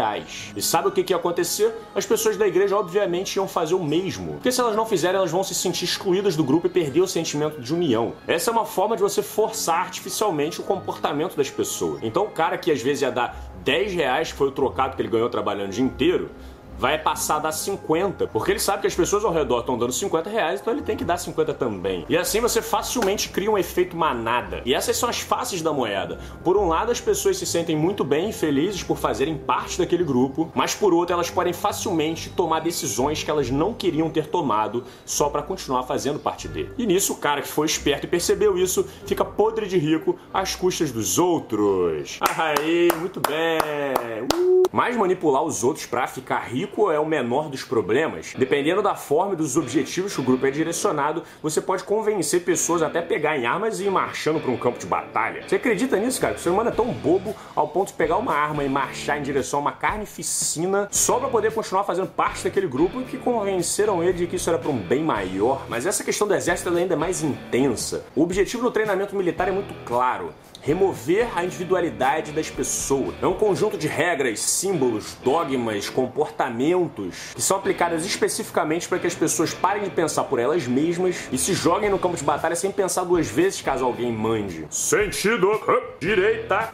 E 0.57 0.63
sabe 0.63 0.89
o 0.89 0.91
que, 0.91 1.03
que 1.03 1.13
ia 1.13 1.17
acontecer? 1.17 1.75
As 1.95 2.07
pessoas 2.07 2.37
da 2.37 2.47
igreja, 2.47 2.77
obviamente, 2.77 3.37
iam 3.37 3.49
fazer 3.49 3.75
o 3.75 3.83
mesmo. 3.83 4.35
Porque 4.35 4.53
se 4.53 4.61
elas 4.61 4.77
não 4.77 4.87
fizerem, 4.87 5.17
elas 5.17 5.31
vão 5.31 5.43
se 5.45 5.55
sentir 5.55 5.85
excluídas 5.85 6.37
do 6.37 6.45
grupo 6.45 6.67
e 6.67 6.71
perder 6.71 7.01
o 7.01 7.09
sentimento 7.09 7.61
de 7.61 7.75
união. 7.75 8.15
Essa 8.27 8.51
é 8.51 8.53
uma 8.53 8.65
forma 8.65 8.97
de 8.97 9.03
você 9.03 9.23
forçar 9.23 9.81
artificialmente 9.81 10.61
o 10.61 10.65
comportamento 10.65 11.37
das 11.37 11.51
pessoas. 11.51 12.01
Então, 12.03 12.25
o 12.25 12.31
cara 12.31 12.57
que 12.59 12.71
às 12.71 12.81
vezes 12.81 13.03
ia 13.03 13.11
dar 13.11 13.37
10 13.65 13.93
reais, 13.93 14.33
que 14.33 14.39
foi 14.39 14.49
o 14.49 14.53
trocado 14.53 14.97
que 14.97 15.03
ele 15.03 15.09
ganhou 15.09 15.29
trabalhando 15.29 15.69
o 15.69 15.73
dia 15.73 15.85
inteiro, 15.85 16.31
vai 16.79 16.97
passar 16.97 17.37
a 17.37 17.41
dar 17.41 17.53
50, 17.53 18.29
porque 18.29 18.53
ele 18.53 18.61
sabe 18.61 18.83
que 18.83 18.87
as 18.87 18.95
pessoas 18.95 19.25
ao 19.25 19.33
redor 19.33 19.61
estão 19.61 19.77
dando 19.77 19.93
50 19.93 20.31
reais, 20.31 20.61
então 20.61 20.73
ele 20.73 20.83
tem 20.83 20.97
que 20.97 21.05
dar 21.05 21.19
50 21.19 21.53
também. 21.55 22.07
E 22.09 22.17
assim 22.17 22.41
você 22.41 22.63
facilmente 22.63 23.29
cria 23.31 23.51
um 23.51 23.59
efeito 23.59 23.97
manada. 23.97 24.63
E 24.65 24.73
essas 24.73 24.97
são 24.97 25.09
as 25.09 25.21
faces 25.21 25.61
da 25.61 25.73
moeda. 25.73 26.21
Por 26.45 26.57
um 26.57 26.69
lado, 26.69 26.93
as 26.93 27.01
pessoas 27.01 27.37
se 27.37 27.47
sentem 27.47 27.77
muito 27.77 28.05
bem 28.05 28.31
e 28.31 28.33
felizes 28.33 28.83
por 28.83 28.97
fazerem 28.97 29.37
parte 29.37 29.79
daquele 29.79 30.05
grupo, 30.05 30.51
mas 30.55 30.75
por 30.75 30.95
outro, 30.95 31.15
elas 31.15 31.31
podem 31.31 31.53
facilmente 31.53 32.31
tomar 32.31 32.61
decisões 32.61 33.23
que 33.23 33.31
elas 33.31 33.51
não 33.51 33.75
queriam 33.75 34.09
ter 34.09 34.29
tomado 34.29 34.85
só 35.05 35.29
para 35.29 35.43
continuar 35.43 35.83
fazendo 35.83 36.21
parte 36.21 36.47
dele. 36.47 36.71
E 36.79 36.87
nisso, 36.87 37.15
o 37.15 37.17
cara 37.17 37.43
que 37.43 37.49
foi 37.49 37.67
esperto 37.67 38.05
e 38.05 38.09
percebeu 38.09 38.57
isso 38.57 38.87
fica 39.05 39.25
podre 39.25 39.67
de 39.67 39.79
rico 39.79 40.17
às 40.33 40.55
custas 40.55 40.93
dos 40.93 41.19
outros. 41.19 42.21
Aí, 42.21 42.89
muito 43.01 43.21
bem. 43.21 43.59
Uh! 44.33 44.63
Mas 44.71 44.97
manipular 44.97 45.43
os 45.43 45.65
outros 45.65 45.87
para 45.87 46.07
ficar 46.07 46.41
rico 46.41 46.68
rico 46.69 46.91
é 46.91 47.01
o 47.01 47.07
menor 47.07 47.49
dos 47.49 47.65
problemas. 47.65 48.35
Dependendo 48.37 48.83
da 48.83 48.95
forma 48.95 49.33
e 49.33 49.37
dos 49.37 49.57
objetivos 49.57 50.15
que 50.15 50.21
o 50.21 50.25
grupo 50.25 50.47
é 50.47 50.51
direcionado, 50.51 51.23
você 51.43 51.61
pode 51.61 51.83
convencer 51.85 52.43
pessoas 52.45 52.83
até 52.83 53.01
pegar 53.01 53.37
em 53.37 53.47
armas 53.47 53.81
e 53.81 53.85
ir 53.85 53.91
marchando 53.91 54.41
para 54.41 54.51
um 54.51 54.57
campo 54.57 54.79
de 54.79 54.87
batalha. 54.87 55.43
Você 55.47 55.57
acredita 55.57 55.97
nisso, 55.97 56.21
cara? 56.21 56.35
O 56.35 56.39
ser 56.39 56.51
humano 56.51 56.69
é 56.69 56.73
tão 56.73 56.87
bobo 56.93 57.35
ao 57.55 57.69
ponto 57.69 57.89
de 57.89 57.95
pegar 57.95 58.17
uma 58.17 58.35
arma 58.35 58.63
e 58.63 58.69
marchar 58.69 59.19
em 59.19 59.23
direção 59.23 59.59
a 59.61 59.63
uma 59.63 59.73
carnificina 59.73 60.89
só 60.91 61.19
para 61.19 61.29
poder 61.29 61.53
continuar 61.53 61.85
fazendo 61.85 62.09
parte 62.09 62.45
daquele 62.45 62.67
grupo 62.67 63.03
que 63.03 63.17
convenceram 63.17 64.03
ele 64.03 64.13
de 64.13 64.27
que 64.27 64.37
isso 64.37 64.49
era 64.49 64.59
para 64.59 64.71
um 64.71 64.79
bem 64.79 65.03
maior. 65.03 65.67
Mas 65.69 65.87
essa 65.87 66.05
questão 66.05 66.29
do 66.29 66.35
exército 66.35 66.69
ainda 66.71 66.95
é 66.95 66.97
mais 66.97 67.23
intensa. 67.23 68.05
O 68.15 68.23
objetivo 68.23 68.63
do 68.63 68.71
treinamento 68.71 69.17
militar 69.17 69.49
é 69.49 69.53
muito 69.53 69.75
claro 69.85 70.33
remover 70.69 71.27
a 71.35 71.43
individualidade 71.43 72.31
das 72.31 72.51
pessoas. 72.51 73.15
É 73.23 73.27
um 73.27 73.33
conjunto 73.33 73.79
de 73.79 73.89
regras, 73.89 74.41
símbolos, 74.41 75.17
dogmas, 75.25 75.89
comportamentos 75.89 77.33
que 77.35 77.41
são 77.41 77.57
aplicadas 77.57 78.05
especificamente 78.05 78.87
para 78.87 78.99
que 78.99 79.07
as 79.07 79.15
pessoas 79.15 79.55
parem 79.55 79.85
de 79.85 79.91
pensar 79.91 80.25
por 80.25 80.39
elas 80.39 80.67
mesmas 80.67 81.27
e 81.33 81.39
se 81.39 81.55
joguem 81.55 81.89
no 81.89 81.99
campo 81.99 82.19
de 82.19 82.23
batalha 82.23 82.55
sem 82.55 82.71
pensar 82.71 83.05
duas 83.05 83.27
vezes 83.27 83.63
caso 83.63 83.83
alguém 83.83 84.13
mande. 84.13 84.67
Sentido, 84.69 85.49
direita. 85.99 86.71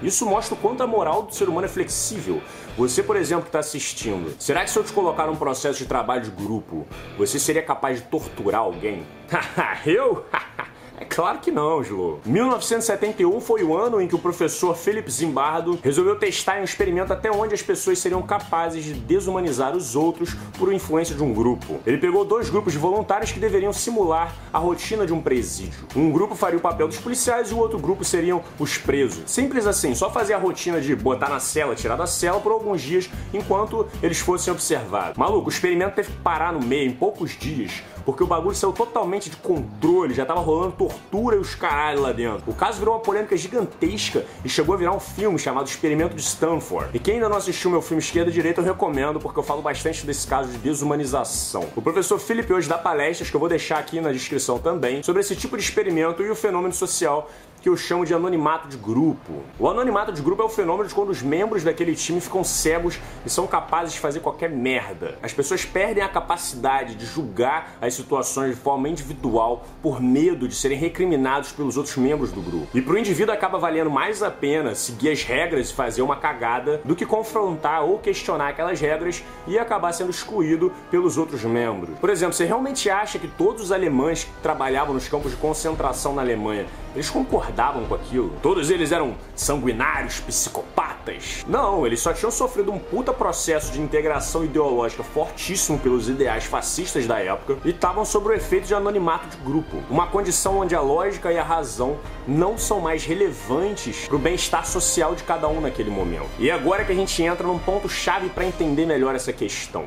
Isso 0.00 0.24
mostra 0.24 0.54
o 0.54 0.56
quanto 0.56 0.80
a 0.84 0.86
moral 0.86 1.24
do 1.24 1.34
ser 1.34 1.48
humano 1.48 1.66
é 1.66 1.68
flexível. 1.68 2.40
Você, 2.78 3.02
por 3.02 3.16
exemplo, 3.16 3.42
que 3.42 3.48
está 3.48 3.58
assistindo, 3.58 4.36
será 4.38 4.62
que 4.62 4.70
se 4.70 4.78
eu 4.78 4.84
te 4.84 4.92
colocar 4.92 5.26
num 5.26 5.34
processo 5.34 5.80
de 5.80 5.86
trabalho 5.86 6.22
de 6.22 6.30
grupo, 6.30 6.86
você 7.18 7.40
seria 7.40 7.62
capaz 7.62 8.00
de 8.00 8.06
torturar 8.06 8.60
alguém? 8.60 9.04
eu? 9.84 10.24
É 11.00 11.04
claro 11.06 11.38
que 11.38 11.50
não, 11.50 11.82
Jô. 11.82 12.18
1971 12.26 13.40
foi 13.40 13.64
o 13.64 13.74
ano 13.74 14.02
em 14.02 14.06
que 14.06 14.14
o 14.14 14.18
professor 14.18 14.76
Philip 14.76 15.10
Zimbardo 15.10 15.78
resolveu 15.82 16.14
testar 16.16 16.58
em 16.58 16.60
um 16.60 16.64
experimento 16.64 17.10
até 17.10 17.32
onde 17.32 17.54
as 17.54 17.62
pessoas 17.62 17.98
seriam 17.98 18.20
capazes 18.20 18.84
de 18.84 18.92
desumanizar 18.92 19.74
os 19.74 19.96
outros 19.96 20.34
por 20.58 20.70
influência 20.70 21.16
de 21.16 21.22
um 21.22 21.32
grupo. 21.32 21.80
Ele 21.86 21.96
pegou 21.96 22.22
dois 22.22 22.50
grupos 22.50 22.74
de 22.74 22.78
voluntários 22.78 23.32
que 23.32 23.40
deveriam 23.40 23.72
simular 23.72 24.36
a 24.52 24.58
rotina 24.58 25.06
de 25.06 25.14
um 25.14 25.22
presídio. 25.22 25.86
Um 25.96 26.12
grupo 26.12 26.34
faria 26.34 26.58
o 26.58 26.60
papel 26.60 26.86
dos 26.86 26.98
policiais 26.98 27.50
e 27.50 27.54
o 27.54 27.58
outro 27.58 27.78
grupo 27.78 28.04
seriam 28.04 28.42
os 28.58 28.76
presos. 28.76 29.22
Simples 29.24 29.66
assim, 29.66 29.94
só 29.94 30.10
fazer 30.10 30.34
a 30.34 30.38
rotina 30.38 30.82
de 30.82 30.94
botar 30.94 31.30
na 31.30 31.40
cela, 31.40 31.74
tirar 31.74 31.96
da 31.96 32.06
cela 32.06 32.40
por 32.40 32.52
alguns 32.52 32.82
dias 32.82 33.08
enquanto 33.32 33.88
eles 34.02 34.18
fossem 34.18 34.52
observados. 34.52 35.16
Maluco, 35.16 35.46
o 35.46 35.50
experimento 35.50 35.94
teve 35.94 36.12
que 36.12 36.18
parar 36.18 36.52
no 36.52 36.60
meio 36.60 36.90
em 36.90 36.92
poucos 36.92 37.30
dias 37.30 37.82
porque 38.04 38.22
o 38.22 38.26
bagulho 38.26 38.54
saiu 38.54 38.72
totalmente 38.72 39.30
de 39.30 39.36
controle, 39.36 40.14
já 40.14 40.24
tava 40.24 40.40
rolando 40.40 40.72
tortura 40.72 41.36
e 41.36 41.38
os 41.38 41.54
caralho 41.54 42.00
lá 42.00 42.12
dentro. 42.12 42.42
O 42.46 42.54
caso 42.54 42.78
virou 42.78 42.94
uma 42.94 43.00
polêmica 43.00 43.36
gigantesca 43.36 44.24
e 44.44 44.48
chegou 44.48 44.74
a 44.74 44.78
virar 44.78 44.92
um 44.92 45.00
filme 45.00 45.38
chamado 45.38 45.66
Experimento 45.66 46.14
de 46.14 46.22
Stanford. 46.22 46.90
E 46.94 46.98
quem 46.98 47.14
ainda 47.14 47.28
não 47.28 47.36
assistiu 47.36 47.70
meu 47.70 47.82
filme 47.82 48.02
Esquerda 48.02 48.30
e 48.30 48.32
Direita, 48.32 48.60
eu 48.60 48.64
recomendo, 48.64 49.20
porque 49.20 49.38
eu 49.38 49.42
falo 49.42 49.62
bastante 49.62 50.04
desse 50.06 50.26
caso 50.26 50.50
de 50.50 50.58
desumanização. 50.58 51.66
O 51.76 51.82
professor 51.82 52.18
Felipe 52.18 52.52
hoje 52.52 52.68
dá 52.68 52.78
palestras, 52.78 53.30
que 53.30 53.36
eu 53.36 53.40
vou 53.40 53.48
deixar 53.48 53.78
aqui 53.78 54.00
na 54.00 54.12
descrição 54.12 54.58
também, 54.58 55.02
sobre 55.02 55.20
esse 55.20 55.36
tipo 55.36 55.56
de 55.56 55.62
experimento 55.62 56.22
e 56.22 56.30
o 56.30 56.34
fenômeno 56.34 56.74
social 56.74 57.30
que 57.60 57.68
eu 57.68 57.76
chamo 57.76 58.06
de 58.06 58.14
anonimato 58.14 58.68
de 58.68 58.76
grupo. 58.76 59.42
O 59.58 59.68
anonimato 59.68 60.12
de 60.12 60.22
grupo 60.22 60.42
é 60.42 60.44
o 60.44 60.48
fenômeno 60.48 60.88
de 60.88 60.94
quando 60.94 61.10
os 61.10 61.22
membros 61.22 61.62
daquele 61.62 61.94
time 61.94 62.20
ficam 62.20 62.42
cegos 62.42 62.98
e 63.24 63.30
são 63.30 63.46
capazes 63.46 63.92
de 63.92 64.00
fazer 64.00 64.20
qualquer 64.20 64.50
merda. 64.50 65.18
As 65.22 65.32
pessoas 65.32 65.64
perdem 65.64 66.02
a 66.02 66.08
capacidade 66.08 66.94
de 66.94 67.04
julgar 67.04 67.76
as 67.80 67.94
situações 67.94 68.54
de 68.54 68.60
forma 68.60 68.88
individual 68.88 69.64
por 69.82 70.00
medo 70.00 70.48
de 70.48 70.54
serem 70.54 70.78
recriminados 70.78 71.52
pelos 71.52 71.76
outros 71.76 71.96
membros 71.96 72.32
do 72.32 72.40
grupo. 72.40 72.68
E 72.74 72.80
pro 72.80 72.98
indivíduo 72.98 73.34
acaba 73.34 73.58
valendo 73.58 73.90
mais 73.90 74.22
a 74.22 74.30
pena 74.30 74.74
seguir 74.74 75.10
as 75.10 75.22
regras 75.22 75.70
e 75.70 75.74
fazer 75.74 76.02
uma 76.02 76.16
cagada 76.16 76.80
do 76.84 76.96
que 76.96 77.04
confrontar 77.04 77.84
ou 77.84 77.98
questionar 77.98 78.48
aquelas 78.48 78.80
regras 78.80 79.22
e 79.46 79.58
acabar 79.58 79.92
sendo 79.92 80.10
excluído 80.10 80.72
pelos 80.90 81.18
outros 81.18 81.44
membros. 81.44 81.98
Por 81.98 82.10
exemplo, 82.10 82.32
você 82.32 82.44
realmente 82.44 82.88
acha 82.88 83.18
que 83.18 83.28
todos 83.28 83.64
os 83.64 83.72
alemães 83.72 84.24
que 84.24 84.30
trabalhavam 84.42 84.94
nos 84.94 85.08
campos 85.08 85.32
de 85.32 85.36
concentração 85.36 86.14
na 86.14 86.22
Alemanha, 86.22 86.66
eles 86.94 87.10
concordavam 87.10 87.84
com 87.84 87.94
aquilo? 87.94 88.32
Todos 88.42 88.70
eles 88.70 88.92
eram 88.92 89.14
sanguinários, 89.34 90.20
psicopatas? 90.20 91.44
Não, 91.46 91.86
eles 91.86 92.00
só 92.00 92.12
tinham 92.12 92.30
sofrido 92.30 92.72
um 92.72 92.78
puta 92.78 93.12
processo 93.12 93.72
de 93.72 93.80
integração 93.80 94.44
ideológica 94.44 95.02
fortíssimo 95.02 95.78
pelos 95.78 96.08
ideais 96.08 96.44
fascistas 96.44 97.06
da 97.06 97.18
época 97.18 97.58
e 97.64 97.70
estavam 97.70 98.04
sob 98.04 98.28
o 98.28 98.32
efeito 98.32 98.66
de 98.66 98.74
anonimato 98.74 99.36
de 99.36 99.42
grupo, 99.42 99.82
uma 99.88 100.06
condição 100.06 100.58
onde 100.58 100.74
a 100.74 100.80
lógica 100.80 101.32
e 101.32 101.38
a 101.38 101.44
razão 101.44 101.98
não 102.26 102.58
são 102.58 102.80
mais 102.80 103.04
relevantes 103.04 104.06
para 104.06 104.16
o 104.16 104.18
bem-estar 104.18 104.66
social 104.66 105.14
de 105.14 105.22
cada 105.22 105.48
um 105.48 105.60
naquele 105.60 105.90
momento. 105.90 106.28
E 106.38 106.50
agora 106.50 106.84
que 106.84 106.92
a 106.92 106.94
gente 106.94 107.22
entra 107.22 107.46
num 107.46 107.58
ponto 107.58 107.88
chave 107.88 108.28
para 108.28 108.44
entender 108.44 108.86
melhor 108.86 109.14
essa 109.14 109.32
questão. 109.32 109.84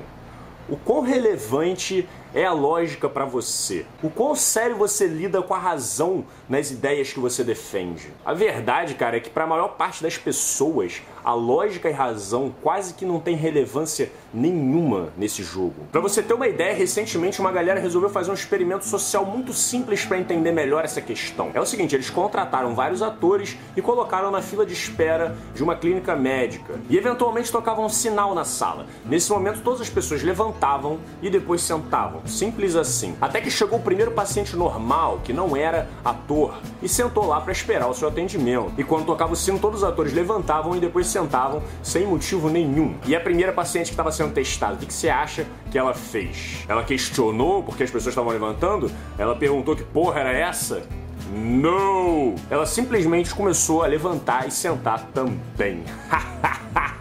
O 0.69 0.77
quão 0.77 1.01
relevante 1.01 2.07
é 2.33 2.45
a 2.45 2.51
lógica 2.51 3.07
para 3.07 3.25
você? 3.25 3.85
O 4.01 4.09
quão 4.09 4.35
sério 4.35 4.75
você 4.75 5.05
lida 5.05 5.41
com 5.41 5.53
a 5.53 5.59
razão 5.59 6.25
nas 6.49 6.71
ideias 6.71 7.13
que 7.13 7.19
você 7.19 7.43
defende? 7.43 8.11
A 8.25 8.33
verdade, 8.33 8.95
cara, 8.95 9.17
é 9.17 9.19
que 9.19 9.29
para 9.29 9.43
a 9.43 9.47
maior 9.47 9.69
parte 9.69 10.01
das 10.01 10.17
pessoas, 10.17 11.01
a 11.23 11.33
lógica 11.33 11.89
e 11.89 11.93
razão 11.93 12.53
quase 12.61 12.95
que 12.95 13.05
não 13.05 13.19
tem 13.19 13.35
relevância 13.35 14.11
nenhuma 14.33 15.09
nesse 15.15 15.43
jogo. 15.43 15.75
Para 15.91 16.01
você 16.01 16.23
ter 16.23 16.33
uma 16.33 16.47
ideia, 16.47 16.73
recentemente 16.73 17.39
uma 17.39 17.51
galera 17.51 17.79
resolveu 17.79 18.09
fazer 18.09 18.31
um 18.31 18.33
experimento 18.33 18.85
social 18.85 19.25
muito 19.25 19.53
simples 19.53 20.03
para 20.03 20.17
entender 20.17 20.51
melhor 20.51 20.83
essa 20.83 21.01
questão. 21.01 21.51
É 21.53 21.61
o 21.61 21.65
seguinte, 21.65 21.95
eles 21.95 22.09
contrataram 22.09 22.73
vários 22.73 23.01
atores 23.01 23.55
e 23.77 23.81
colocaram 23.81 24.31
na 24.31 24.41
fila 24.41 24.65
de 24.65 24.73
espera 24.73 25.35
de 25.53 25.63
uma 25.63 25.75
clínica 25.75 26.15
médica 26.15 26.79
e 26.89 26.97
eventualmente 26.97 27.51
tocavam 27.51 27.85
um 27.85 27.89
sinal 27.89 28.33
na 28.33 28.43
sala. 28.43 28.87
Nesse 29.05 29.31
momento, 29.31 29.61
todas 29.61 29.81
as 29.81 29.89
pessoas 29.89 30.23
levantavam 30.23 30.99
e 31.21 31.29
depois 31.29 31.61
sentavam. 31.61 32.22
Simples 32.25 32.75
assim. 32.75 33.15
Até 33.19 33.41
que 33.41 33.51
chegou 33.51 33.79
o 33.79 33.81
primeiro 33.81 34.11
paciente 34.11 34.55
normal, 34.55 35.21
que 35.23 35.33
não 35.33 35.55
era 35.55 35.89
ator, 36.03 36.55
e 36.81 36.87
sentou 36.87 37.27
lá 37.27 37.41
para 37.41 37.51
esperar 37.51 37.87
o 37.87 37.93
seu 37.93 38.07
atendimento. 38.07 38.71
E 38.77 38.83
quando 38.83 39.05
tocava 39.05 39.33
o 39.33 39.35
sino, 39.35 39.59
todos 39.59 39.81
os 39.81 39.87
atores 39.87 40.13
levantavam 40.13 40.75
e 40.75 40.79
depois 40.79 41.07
sentavam 41.07 41.61
sem 41.81 42.05
motivo 42.05 42.49
nenhum. 42.49 42.95
E 43.05 43.15
a 43.15 43.19
primeira 43.19 43.51
paciente 43.51 43.87
que 43.87 43.93
estava 43.93 44.11
sendo 44.11 44.33
testada, 44.33 44.75
o 44.75 44.77
que, 44.77 44.85
que 44.85 44.93
você 44.93 45.09
acha 45.09 45.45
que 45.71 45.77
ela 45.77 45.93
fez? 45.93 46.65
Ela 46.67 46.83
questionou 46.83 47.63
porque 47.63 47.83
as 47.83 47.91
pessoas 47.91 48.13
estavam 48.13 48.31
levantando? 48.31 48.91
Ela 49.17 49.35
perguntou 49.35 49.75
que 49.75 49.83
porra 49.83 50.19
era 50.19 50.31
essa? 50.31 50.83
Não! 51.31 52.35
Ela 52.49 52.65
simplesmente 52.65 53.33
começou 53.33 53.83
a 53.83 53.87
levantar 53.87 54.47
e 54.47 54.51
sentar 54.51 55.07
também. 55.13 55.83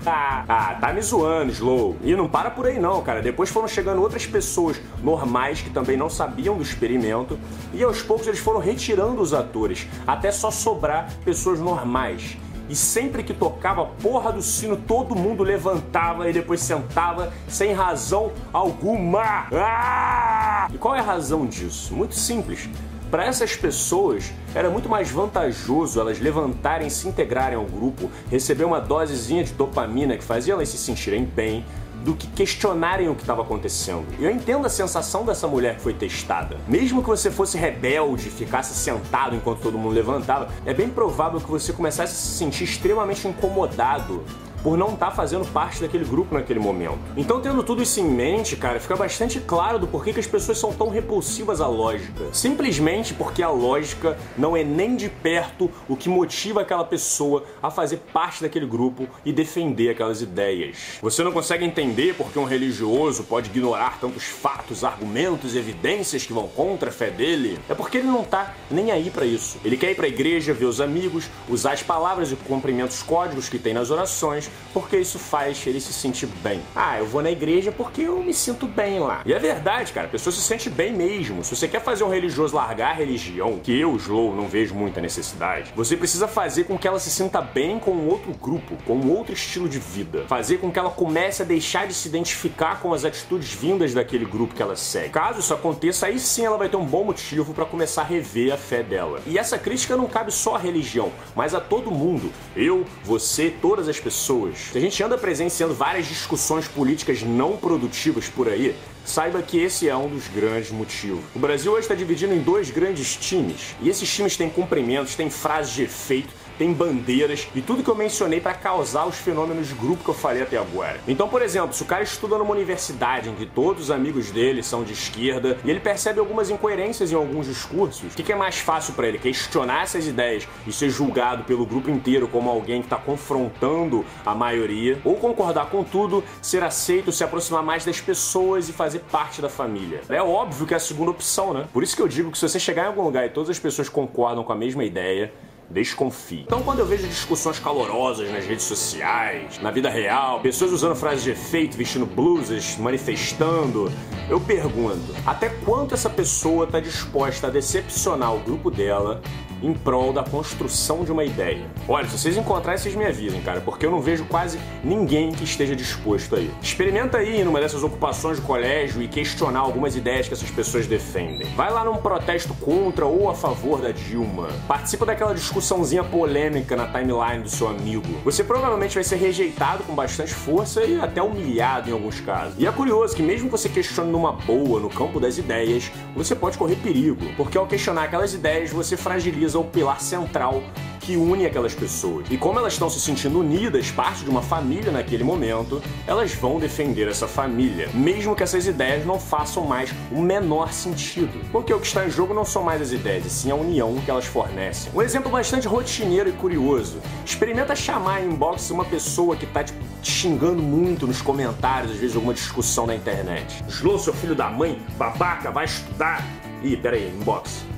ah, 0.07 0.77
tá 0.81 0.93
me 0.93 1.03
zoando, 1.03 1.53
Slow. 1.53 1.97
E 2.03 2.15
não 2.15 2.29
para 2.29 2.51
por 2.51 2.67
aí 2.67 2.79
não, 2.79 3.03
cara. 3.03 3.23
Depois 3.23 3.51
foram 3.51 3.69
chegando 3.69 4.01
outras 4.01 4.27
pessoas 4.27 4.81
normais 5.03 5.61
que 5.61 5.71
também 5.71 5.97
não 5.97 6.09
sabiam 6.09 6.57
do 6.57 6.63
experimento 6.63 7.39
e 7.73 7.83
aos 7.83 8.03
poucos 8.03 8.27
eles 8.27 8.41
foram 8.41 8.61
retirando 8.61 9.21
os 9.21 9.33
atores, 9.33 9.87
até 10.07 10.31
só 10.31 10.51
sobrar 10.51 11.13
pessoas 11.25 11.59
normais. 11.61 12.37
E 12.69 12.77
sempre 12.77 13.23
que 13.23 13.35
tocava 13.35 13.83
a 13.83 13.87
porra 13.87 14.33
do 14.33 14.41
sino, 14.41 14.77
todo 14.77 15.15
mundo 15.15 15.43
levantava 15.43 16.31
e 16.31 16.33
depois 16.33 16.61
sentava 16.61 17.33
sem 17.49 17.73
razão 17.73 18.33
alguma. 18.53 19.47
Ah! 19.53 20.69
E 20.73 20.79
qual 20.79 20.95
é 20.95 21.01
a 21.01 21.03
razão 21.03 21.45
disso? 21.45 21.95
Muito 21.95 22.15
simples. 22.15 22.69
Para 23.12 23.27
essas 23.27 23.55
pessoas, 23.55 24.33
era 24.55 24.70
muito 24.70 24.88
mais 24.88 25.11
vantajoso 25.11 26.01
elas 26.01 26.18
levantarem, 26.18 26.88
se 26.88 27.07
integrarem 27.07 27.59
ao 27.59 27.66
grupo, 27.66 28.11
receber 28.31 28.64
uma 28.64 28.81
dosezinha 28.81 29.44
de 29.44 29.53
dopamina 29.53 30.16
que 30.16 30.25
fazia 30.25 30.55
elas 30.55 30.70
se 30.70 30.79
sentirem 30.79 31.22
bem, 31.22 31.62
do 32.03 32.14
que 32.14 32.27
questionarem 32.29 33.11
o 33.11 33.14
que 33.14 33.20
estava 33.20 33.42
acontecendo. 33.42 34.07
Eu 34.18 34.31
entendo 34.31 34.64
a 34.64 34.70
sensação 34.70 35.27
dessa 35.27 35.46
mulher 35.46 35.77
que 35.77 35.83
foi 35.83 35.92
testada. 35.92 36.57
Mesmo 36.66 37.03
que 37.03 37.09
você 37.11 37.31
fosse 37.31 37.59
rebelde, 37.59 38.31
ficasse 38.31 38.72
sentado 38.75 39.37
enquanto 39.37 39.61
todo 39.61 39.77
mundo 39.77 39.92
levantava, 39.92 40.48
é 40.64 40.72
bem 40.72 40.88
provável 40.88 41.38
que 41.38 41.51
você 41.51 41.70
começasse 41.70 42.14
a 42.14 42.16
se 42.16 42.38
sentir 42.38 42.64
extremamente 42.64 43.29
incomodado 43.29 44.25
por 44.62 44.79
não 44.79 44.94
estar 44.94 45.07
tá 45.07 45.12
fazendo 45.12 45.44
parte 45.46 45.81
daquele 45.81 46.05
grupo 46.05 46.35
naquele 46.35 46.61
momento. 46.61 46.98
Então, 47.16 47.40
tendo 47.40 47.62
tudo 47.62 47.83
isso 47.83 48.01
em 48.01 48.05
mente, 48.05 48.57
cara, 48.57 48.79
fica 48.79 48.96
bastante 48.96 49.40
claro 49.40 49.79
do 49.79 49.87
porquê 49.87 50.12
que 50.12 50.20
as 50.20 50.27
pessoas 50.27 50.59
são 50.59 50.72
tão 50.72 50.88
repulsivas 50.88 51.61
à 51.61 51.66
lógica. 51.66 52.25
Simplesmente 52.33 53.14
porque 53.14 53.42
a 53.42 53.51
lógica 53.51 54.16
não 54.37 54.57
é 54.57 54.62
nem 54.62 54.96
de 54.96 55.09
perto 55.09 55.70
o 55.88 55.96
que 55.96 56.09
motiva 56.09 56.62
aquela 56.62 56.85
pessoa 56.85 57.44
a 57.62 57.70
fazer 57.70 57.98
parte 58.12 58.42
daquele 58.42 58.66
grupo 58.66 59.09
e 59.25 59.33
defender 59.33 59.90
aquelas 59.90 60.22
ideias. 60.22 60.98
Você 61.01 61.22
não 61.22 61.33
consegue 61.33 61.64
entender 61.64 62.14
porque 62.14 62.38
um 62.38 62.44
religioso 62.44 63.25
pode 63.25 63.51
ignorar 63.51 63.98
tantos 64.01 64.25
fatos, 64.25 64.85
argumentos 64.85 65.57
evidências 65.57 66.25
que 66.25 66.33
vão 66.33 66.48
contra 66.48 66.90
a 66.90 66.92
fé 66.92 67.11
dele? 67.11 67.59
É 67.68 67.75
porque 67.75 67.98
ele 67.98 68.07
não 68.07 68.25
tá 68.25 68.55
nem 68.70 68.90
aí 68.90 69.11
para 69.11 69.25
isso. 69.25 69.59
Ele 69.64 69.77
quer 69.77 69.90
ir 69.90 69.94
para 69.94 70.07
a 70.07 70.09
igreja, 70.09 70.53
ver 70.53 70.66
os 70.66 70.81
amigos, 70.81 71.29
usar 71.48 71.72
as 71.72 71.83
palavras 71.83 72.31
e 72.31 72.37
cumprimentos 72.37 73.03
códigos 73.03 73.48
que 73.48 73.59
tem 73.59 73.75
nas 73.75 73.90
orações, 73.90 74.51
porque 74.73 74.97
isso 74.97 75.19
faz 75.19 75.65
ele 75.67 75.81
se 75.81 75.93
sentir 75.93 76.27
bem. 76.43 76.61
Ah, 76.75 76.99
eu 76.99 77.07
vou 77.07 77.23
na 77.23 77.31
igreja 77.31 77.71
porque 77.71 78.03
eu 78.03 78.23
me 78.23 78.33
sinto 78.33 78.67
bem 78.67 78.99
lá. 78.99 79.23
E 79.25 79.33
é 79.33 79.38
verdade, 79.38 79.93
cara, 79.93 80.07
a 80.07 80.11
pessoa 80.11 80.33
se 80.33 80.41
sente 80.41 80.71
bem 80.71 80.93
mesmo. 80.93 81.45
Se 81.45 81.55
você 81.55 81.69
quer 81.69 81.83
fazer 81.83 82.05
um 82.05 82.09
religioso 82.09 82.57
largar 82.57 82.91
a 82.91 82.95
religião, 82.95 83.59
que 83.62 83.79
eu, 83.79 83.97
Slow, 83.97 84.35
não 84.35 84.49
vejo 84.49 84.75
muita 84.75 85.01
necessidade, 85.01 85.73
você 85.75 85.97
precisa 85.97 86.27
fazer 86.27 86.65
com 86.65 86.79
que 86.79 86.88
ela 86.88 86.99
se 86.99 87.11
sinta 87.11 87.41
bem 87.41 87.79
com 87.79 87.93
um 87.93 88.09
outro 88.09 88.33
grupo, 88.33 88.77
com 88.87 88.97
um 88.97 89.11
outro 89.11 89.35
estilo 89.35 89.69
de 89.69 89.79
vida. 89.79 90.25
Fazer 90.27 90.59
com 90.59 90.71
que 90.71 90.79
ela 90.79 90.91
comece 90.91 91.43
a 91.43 91.45
deixar 91.45 91.87
de 91.87 91.95
se 91.95 92.09
identificar 92.09 92.81
com 92.81 92.93
as 92.95 93.05
atitudes 93.05 93.53
vindas 93.53 93.93
daquele 93.95 94.25
grupo 94.25 94.55
que 94.55 94.62
ela 94.62 94.77
segue. 94.77 95.11
Caso 95.11 95.41
isso 95.41 95.55
aconteça, 95.55 96.07
aí 96.07 96.19
sim 96.19 96.45
ela 96.45 96.57
vai 96.57 96.69
ter 96.69 96.77
um 96.77 96.85
bom 96.85 97.05
motivo 97.05 97.53
para 97.53 97.65
começar 97.65 98.03
a 98.03 98.05
rever 98.05 98.53
a 98.53 98.57
fé 98.57 98.83
dela. 98.83 99.21
E 99.27 99.38
essa 99.38 99.59
crítica 99.59 99.97
não 99.97 100.07
cabe 100.07 100.33
só 100.33 100.55
à 100.57 100.59
religião, 100.59 101.12
mas 101.35 101.55
a 101.55 101.61
todo 101.61 101.91
mundo. 101.91 102.33
Eu, 102.57 102.85
você, 103.05 103.51
todas 103.51 103.88
as 103.88 104.01
pessoas 104.01 104.41
Se 104.50 104.78
a 104.78 104.81
gente 104.81 105.02
anda 105.02 105.16
presenciando 105.16 105.74
várias 105.74 106.07
discussões 106.07 106.66
políticas 106.66 107.22
não 107.22 107.57
produtivas 107.57 108.28
por 108.28 108.48
aí, 108.48 108.74
saiba 109.05 109.42
que 109.42 109.59
esse 109.59 109.88
é 109.88 109.96
um 109.96 110.09
dos 110.09 110.28
grandes 110.28 110.70
motivos. 110.70 111.24
O 111.35 111.38
Brasil 111.38 111.72
hoje 111.72 111.83
está 111.83 111.94
dividido 111.94 112.35
em 112.35 112.40
dois 112.40 112.70
grandes 112.70 113.16
times, 113.16 113.74
e 113.81 113.88
esses 113.88 114.12
times 114.12 114.37
têm 114.37 114.50
cumprimentos, 114.50 115.14
têm 115.14 115.31
frases 115.31 115.74
de 115.74 115.83
efeito, 115.85 116.31
tem 116.59 116.73
bandeiras 116.73 117.49
e 117.55 117.61
tudo 117.61 117.83
que 117.83 117.91
eu 117.91 117.95
mencionei 117.95 118.41
para 118.41 118.55
causar 118.55 119.07
os 119.07 119.17
fenômenos 119.17 119.69
de 119.69 119.75
grupo 119.75 120.05
que 120.05 120.11
eu 120.11 120.15
falei 120.15 120.43
até 120.43 120.57
agora. 120.57 121.01
Então, 121.07 121.29
por 121.29 121.43
exemplo, 121.43 121.73
se 121.75 121.83
o 121.83 121.87
cara 121.87 122.03
estuda 122.03 122.38
numa 122.38 122.53
universidade 122.53 123.29
em 123.29 123.35
que 123.35 123.47
todos 123.47 123.85
os 123.85 123.91
amigos 123.91 124.31
dele 124.31 124.62
são 124.62 124.85
de 124.85 124.93
esquerda 124.93 125.59
e 125.65 125.71
ele 125.71 125.81
percebe 125.81 126.21
algumas 126.21 126.51
incoerências 126.51 127.12
em 127.12 127.15
alguns 127.15 127.47
discursos, 127.47 128.12
o 128.12 128.17
que, 128.17 128.23
que 128.23 128.33
é 128.33 128.37
mais 128.37 128.59
fácil 128.59 128.95
para 128.95 129.09
ele? 129.09 129.19
Questionar 129.19 129.83
essas 129.83 130.07
ideias 130.07 130.47
e 130.67 130.73
ser 130.73 130.91
julgado 130.91 131.45
pelo 131.45 131.67
grupo 131.67 131.91
inteiro 131.91 132.29
como 132.29 132.51
alguém 132.51 132.81
que 132.81 132.87
está 132.87 132.97
confrontando 132.97 134.05
a 134.25 134.35
maioria, 134.35 134.99
ou 135.05 135.17
concordar 135.17 135.67
com 135.67 135.83
tudo, 135.83 136.23
ser 136.41 136.62
aceito, 136.62 137.12
se 137.12 137.25
aproximar 137.25 137.62
mais 137.62 137.85
das 137.85 138.01
pessoas 138.01 138.69
e 138.69 138.73
fazer 138.73 139.01
parte 139.11 139.41
da 139.41 139.49
família. 139.49 140.01
É 140.09 140.23
óbvio 140.23 140.67
que 140.67 140.75
é 140.75 140.77
a 140.77 140.81
segunda 140.81 141.11
opção, 141.11 141.53
né? 141.53 141.67
Por 141.73 141.83
isso 141.83 141.97
que 141.97 142.03
eu 142.03 142.09
digo 142.09 142.31
que 142.31 142.38
se 142.38 142.49
você 142.49 142.59
chegar 142.59 142.85
em 142.85 142.87
algum 142.87 143.03
lugar 143.03 143.27
e 143.27 143.31
todas 143.31 143.51
as 143.51 143.59
pessoas 143.59 143.88
concordam 143.88 144.45
com 144.45 144.53
a 144.53 144.57
mesma 144.57 144.85
ideia, 144.85 145.33
desconfie. 145.73 146.43
Então, 146.47 146.63
quando 146.63 146.81
eu 146.81 146.87
vejo 146.87 147.07
discussões 147.07 147.59
calorosas 147.59 148.31
nas 148.31 148.45
redes 148.45 148.65
sociais, 148.65 149.59
na 149.61 149.71
vida 149.71 149.89
real, 149.89 150.41
pessoas 150.41 150.71
usando 150.71 150.95
frases 150.95 151.25
de 151.25 151.31
efeito, 151.31 151.77
vestindo 151.77 152.07
blusas, 152.07 152.77
manifestando, 152.77 153.91
eu 154.29 154.39
pergunto: 154.39 155.15
até 155.27 155.49
quanto 155.49 155.95
essa 155.95 156.11
pessoa 156.11 156.65
está 156.65 156.79
disposta 156.79 157.47
a 157.47 157.51
decepcionar 157.51 158.35
o 158.35 158.41
grupo 158.41 158.71
dela 158.71 159.23
em 159.62 159.72
prol 159.72 160.12
da 160.12 160.22
construção 160.22 161.05
de 161.05 161.12
uma 161.12 161.25
ideia. 161.25 161.64
Olha, 161.88 162.09
se 162.09 162.18
vocês 162.18 162.37
encontrarem, 162.37 162.79
vocês 162.79 162.94
me 162.94 163.05
avisem, 163.05 163.40
cara, 163.42 163.61
porque 163.61 163.87
eu 163.87 163.90
não 163.90 164.01
vejo 164.01 164.25
quase 164.25 164.59
ninguém 164.83 165.33
que 165.33 165.44
esteja 165.44 165.77
disposto 165.77 166.37
aí. 166.37 166.51
Experimenta 166.61 167.18
aí 167.18 167.44
numa 167.44 167.61
dessas 167.61 167.83
ocupações 167.83 168.38
de 168.38 168.42
colégio 168.42 169.03
e 169.03 169.09
questionar 169.09 169.61
algumas 169.61 169.96
ideias 169.96 170.29
que 170.29 170.35
essas 170.35 170.51
pessoas 170.51 170.87
defendem. 170.87 171.46
Vai 171.55 171.72
lá 171.72 171.85
num 171.85 171.96
protesto 171.96 172.55
contra 172.55 173.07
ou 173.07 173.31
a 173.31 173.35
favor 173.35 173.81
da 173.81 173.92
Dilma. 173.92 174.48
Participa 174.66 175.07
daquela 175.07 175.35
discussãozinha 175.35 176.03
polêmica 176.03 176.77
na 176.77 176.87
timeline 176.87 177.42
do 177.42 177.48
seu 177.48 177.68
amigo. 177.68 178.07
Você 178.25 178.42
provavelmente 178.42 178.94
vai 178.94 179.05
ser 179.05 179.16
rejeitado 179.16 179.83
com 179.85 179.94
bastante 179.94 180.33
força 180.33 180.85
e 180.85 181.01
até 181.01 181.22
humilhado 181.22 181.88
em 181.88 181.92
alguns 181.92 182.20
casos. 182.20 182.55
E 182.59 182.66
é 182.66 182.72
curioso 182.72 183.14
que 183.14 183.22
mesmo 183.22 183.46
que 183.46 183.53
você 183.53 183.68
questione 183.68 184.11
numa 184.11 184.33
boa 184.33 184.81
no 184.81 184.90
campo 184.90 185.20
das 185.20 185.38
ideias, 185.38 185.90
você 186.14 186.35
pode 186.35 186.59
correr 186.59 186.77
perigo, 186.77 187.25
porque 187.37 187.57
ao 187.57 187.66
questionar 187.66 188.05
aquelas 188.05 188.35
ideias, 188.35 188.70
você 188.70 188.96
fragiliza 188.96 189.52
defesa 189.53 189.59
o 189.59 189.65
pilar 189.65 190.01
central 190.01 190.62
que 191.01 191.17
une 191.17 191.45
aquelas 191.45 191.75
pessoas. 191.75 192.27
E 192.31 192.38
como 192.38 192.61
elas 192.61 192.75
estão 192.75 192.88
se 192.88 193.01
sentindo 193.01 193.41
unidas, 193.41 193.91
parte 193.91 194.23
de 194.23 194.31
uma 194.31 194.41
família 194.41 194.93
naquele 194.93 195.25
momento, 195.25 195.83
elas 196.07 196.33
vão 196.33 196.61
defender 196.61 197.09
essa 197.09 197.27
família, 197.27 197.88
mesmo 197.93 198.37
que 198.37 198.43
essas 198.45 198.69
ideias 198.69 199.05
não 199.05 199.19
façam 199.19 199.65
mais 199.65 199.93
o 200.12 200.23
menor 200.23 200.73
sentido. 200.73 201.41
Porque 201.51 201.75
o 201.75 201.81
que 201.81 201.88
está 201.88 202.07
em 202.07 202.11
jogo 202.11 202.33
não 202.33 202.45
são 202.45 202.62
mais 202.62 202.81
as 202.81 202.93
ideias, 202.93 203.27
e 203.27 203.31
sim 203.31 203.51
a 203.51 203.57
união 203.57 203.97
que 204.05 204.12
elas 204.12 204.27
fornecem. 204.27 204.93
Um 204.95 205.03
exemplo 205.03 205.29
bastante 205.29 205.67
rotineiro 205.67 206.29
e 206.29 206.33
curioso. 206.33 207.01
Experimenta 207.27 207.75
chamar 207.75 208.23
em 208.23 208.29
inbox 208.29 208.71
uma 208.71 208.85
pessoa 208.85 209.35
que 209.35 209.45
está 209.45 209.65
tipo, 209.65 209.81
te 210.01 210.11
xingando 210.11 210.62
muito 210.62 211.05
nos 211.05 211.21
comentários, 211.21 211.91
às 211.91 211.99
vezes 211.99 212.15
alguma 212.15 212.33
discussão 212.33 212.87
na 212.87 212.95
internet. 212.95 213.65
Slow, 213.69 213.99
seu 213.99 214.15
filho 214.15 214.37
da 214.37 214.49
mãe, 214.49 214.81
babaca, 214.97 215.51
vai 215.51 215.65
estudar. 215.65 216.25
Ih, 216.62 216.77
peraí, 216.77 217.09
inbox. 217.09 217.72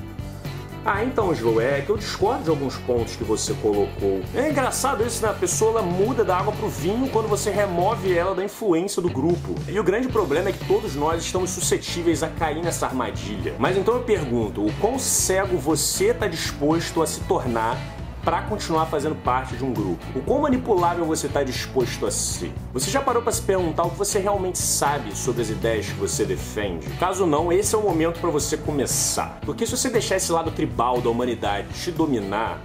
Ah, 0.87 1.03
então, 1.03 1.33
Joe, 1.33 1.63
é 1.63 1.81
que 1.81 1.89
eu 1.89 1.97
discordo 1.97 2.43
de 2.43 2.49
alguns 2.51 2.77
pontos 2.77 3.15
que 3.15 3.23
você 3.23 3.55
colocou. 3.55 4.21
É 4.35 4.51
engraçado 4.51 5.03
isso, 5.03 5.23
né? 5.23 5.31
A 5.31 5.33
pessoa 5.33 5.81
muda 5.81 6.23
da 6.23 6.37
água 6.37 6.53
pro 6.53 6.69
vinho 6.69 7.09
quando 7.09 7.27
você 7.27 7.49
remove 7.49 8.15
ela 8.15 8.35
da 8.35 8.43
influência 8.43 9.01
do 9.01 9.09
grupo. 9.09 9.55
E 9.67 9.79
o 9.79 9.83
grande 9.83 10.07
problema 10.07 10.49
é 10.49 10.51
que 10.51 10.63
todos 10.67 10.95
nós 10.95 11.23
estamos 11.23 11.49
suscetíveis 11.49 12.21
a 12.21 12.27
cair 12.27 12.61
nessa 12.61 12.85
armadilha. 12.85 13.55
Mas 13.57 13.75
então 13.75 13.95
eu 13.95 14.03
pergunto, 14.03 14.63
o 14.63 14.71
quão 14.73 14.99
cego 14.99 15.57
você 15.57 16.11
está 16.11 16.27
disposto 16.27 17.01
a 17.01 17.07
se 17.07 17.19
tornar 17.21 17.94
para 18.25 18.41
continuar 18.41 18.87
fazendo 18.87 19.13
parte 19.13 19.55
de 19.55 19.63
um 19.63 19.71
grupo? 19.71 20.03
O 20.15 20.21
quão 20.21 20.41
manipulável 20.41 21.05
você 21.05 21.27
está 21.27 21.43
disposto 21.43 22.07
a 22.07 22.11
ser? 22.11 22.51
Você 22.73 22.89
já 22.89 22.99
parou 22.99 23.21
para 23.21 23.31
se 23.31 23.43
perguntar 23.43 23.83
o 23.83 23.91
que 23.91 23.97
você 23.97 24.17
realmente 24.17 24.57
sabe 24.57 25.15
sobre 25.15 25.43
as 25.43 25.49
ideias 25.51 25.85
que 25.85 25.93
você 25.93 26.25
defende? 26.25 26.89
Caso 26.97 27.27
não, 27.27 27.53
esse 27.53 27.75
é 27.75 27.77
o 27.77 27.83
momento 27.83 28.19
para 28.19 28.31
você 28.31 28.57
começar. 28.57 29.39
Porque 29.45 29.67
se 29.67 29.77
você 29.77 29.91
deixar 29.91 30.15
esse 30.15 30.31
lado 30.31 30.49
tribal 30.49 30.99
da 30.99 31.09
humanidade 31.09 31.67
te 31.75 31.91
dominar, 31.91 32.59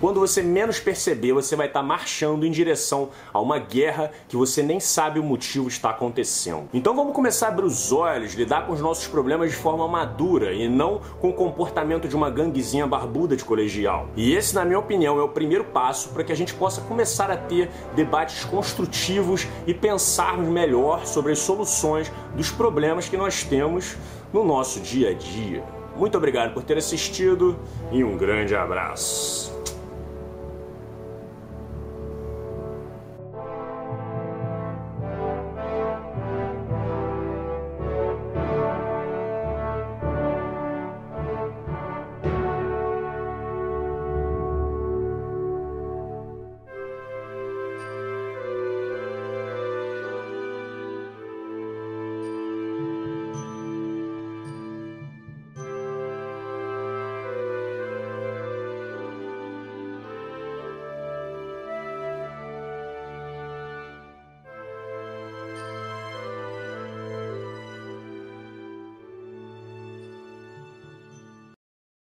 quando 0.00 0.20
você 0.20 0.42
menos 0.42 0.78
perceber, 0.78 1.32
você 1.32 1.56
vai 1.56 1.68
estar 1.68 1.82
marchando 1.82 2.44
em 2.44 2.50
direção 2.50 3.10
a 3.32 3.40
uma 3.40 3.58
guerra 3.58 4.10
que 4.28 4.36
você 4.36 4.62
nem 4.62 4.78
sabe 4.78 5.18
o 5.18 5.22
motivo 5.22 5.68
está 5.68 5.90
acontecendo. 5.90 6.68
Então 6.72 6.94
vamos 6.94 7.14
começar 7.14 7.46
a 7.46 7.48
abrir 7.48 7.64
os 7.64 7.92
olhos, 7.92 8.34
lidar 8.34 8.66
com 8.66 8.72
os 8.72 8.80
nossos 8.80 9.06
problemas 9.06 9.50
de 9.50 9.56
forma 9.56 9.88
madura 9.88 10.52
e 10.52 10.68
não 10.68 11.00
com 11.20 11.30
o 11.30 11.32
comportamento 11.32 12.08
de 12.08 12.14
uma 12.14 12.30
ganguezinha 12.30 12.86
barbuda 12.86 13.36
de 13.36 13.44
colegial. 13.44 14.08
E 14.16 14.34
esse, 14.34 14.54
na 14.54 14.64
minha 14.64 14.78
opinião, 14.78 15.18
é 15.18 15.22
o 15.22 15.28
primeiro 15.28 15.64
passo 15.64 16.10
para 16.10 16.24
que 16.24 16.32
a 16.32 16.36
gente 16.36 16.54
possa 16.54 16.80
começar 16.82 17.30
a 17.30 17.36
ter 17.36 17.70
debates 17.94 18.44
construtivos 18.44 19.46
e 19.66 19.72
pensarmos 19.72 20.48
melhor 20.48 21.06
sobre 21.06 21.32
as 21.32 21.38
soluções 21.38 22.12
dos 22.34 22.50
problemas 22.50 23.08
que 23.08 23.16
nós 23.16 23.42
temos 23.42 23.96
no 24.32 24.44
nosso 24.44 24.80
dia 24.80 25.10
a 25.10 25.14
dia. 25.14 25.64
Muito 25.96 26.18
obrigado 26.18 26.52
por 26.52 26.62
ter 26.62 26.76
assistido 26.76 27.58
e 27.90 28.04
um 28.04 28.16
grande 28.16 28.54
abraço. 28.54 29.55